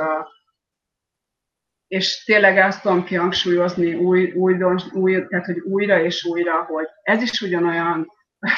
és 1.87 2.23
tényleg 2.23 2.57
ezt 2.57 2.81
tudom 2.81 3.03
kihangsúlyozni 3.03 3.93
új, 3.93 4.31
új, 4.31 4.57
új, 4.93 5.27
tehát, 5.27 5.45
hogy 5.45 5.59
újra 5.59 6.03
és 6.03 6.25
újra, 6.25 6.63
hogy 6.63 6.85
ez 7.03 7.21
is 7.21 7.41
ugyanolyan 7.41 8.07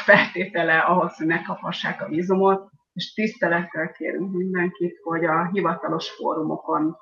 feltétele 0.06 0.78
ahhoz, 0.78 1.16
hogy 1.16 1.28
megkaphassák 1.28 2.01
a 2.01 2.08
vízumot, 2.08 2.74
és 2.96 3.14
tisztelettel 3.14 3.91
kérünk 3.91 4.32
mindenkit, 4.32 5.00
hogy 5.04 5.26
a 5.26 5.50
hivatalos 5.52 6.10
fórumokon 6.10 6.98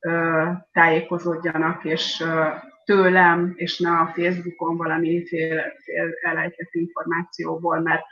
ö, 0.00 0.42
tájékozódjanak, 0.72 1.84
és 1.84 2.20
ö, 2.20 2.48
tőlem, 2.84 3.52
és 3.56 3.78
ne 3.78 3.90
a 3.90 4.12
Facebookon 4.14 4.76
valami 4.76 5.26
fél, 5.26 5.62
fél 5.84 6.10
elejtett 6.22 6.68
információból, 6.72 7.80
mert 7.80 8.02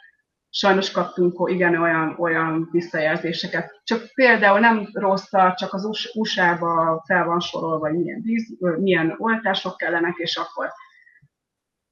sajnos 0.51 0.91
kaptunk 0.91 1.51
igen 1.51 1.77
olyan, 1.77 2.17
olyan 2.19 2.69
visszajelzéseket. 2.73 3.81
Csak 3.85 4.03
például 4.15 4.59
nem 4.59 4.89
rossz, 4.93 5.31
csak 5.55 5.73
az 5.73 6.11
USA-ba 6.15 7.03
fel 7.07 7.25
van 7.25 7.41
sorolva, 7.41 7.89
hogy 7.89 7.99
milyen, 7.99 8.21
víz, 8.23 8.59
milyen 8.79 9.15
oltások 9.19 9.77
kellenek, 9.77 10.15
és 10.17 10.37
akkor 10.37 10.73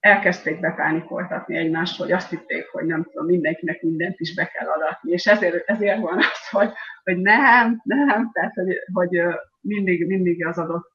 elkezdték 0.00 0.60
bepánikoltatni 0.60 1.56
egymást, 1.56 1.98
hogy 1.98 2.12
azt 2.12 2.30
hitték, 2.30 2.68
hogy 2.68 2.84
nem 2.84 3.04
tudom, 3.04 3.26
mindenkinek 3.26 3.82
mindent 3.82 4.20
is 4.20 4.34
be 4.34 4.46
kell 4.46 4.68
adatni, 4.68 5.12
és 5.12 5.26
ezért, 5.26 5.68
ezért 5.68 6.00
van 6.00 6.18
az, 6.18 6.48
hogy, 6.50 6.72
hogy 7.02 7.16
nem, 7.16 7.80
nem, 7.84 8.30
tehát 8.32 8.54
hogy, 8.54 8.76
hogy 8.92 9.22
mindig, 9.60 10.06
mindig 10.06 10.46
az 10.46 10.58
adott 10.58 10.92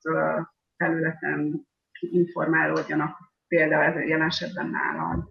területen 0.77 1.67
informálódjanak, 1.99 3.17
például 3.47 3.83
ez 3.83 4.07
jelen 4.07 4.27
esetben 4.27 4.69
nálam. 4.69 5.29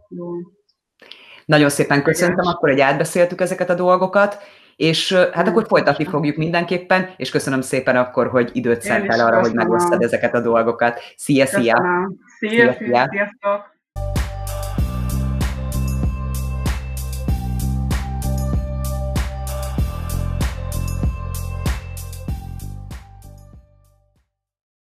Nagyon 1.45 1.69
szépen 1.69 2.03
köszöntöm, 2.03 2.47
akkor, 2.47 2.71
hogy 2.71 2.81
átbeszéltük 2.81 3.41
ezeket 3.41 3.71
a 3.71 3.75
dolgokat, 3.75 4.43
és 4.77 5.13
hát 5.13 5.49
akkor 5.49 5.67
folytatni 5.69 6.05
fogjuk 6.05 6.37
mindenképpen, 6.37 7.09
és 7.17 7.31
köszönöm 7.31 7.61
szépen 7.61 7.97
akkor, 7.97 8.29
hogy 8.29 8.51
időt 8.53 8.83
szentel 8.83 9.27
arra, 9.27 9.41
hogy 9.41 9.55
megosztad 9.55 10.03
ezeket 10.03 10.35
a 10.35 10.41
dolgokat. 10.41 11.01
Szia, 11.17 11.47
szia! 11.47 11.83
Szia, 12.39 12.51
szia! 12.51 12.73
szia. 12.73 13.09
Sziasztok! 13.11 13.74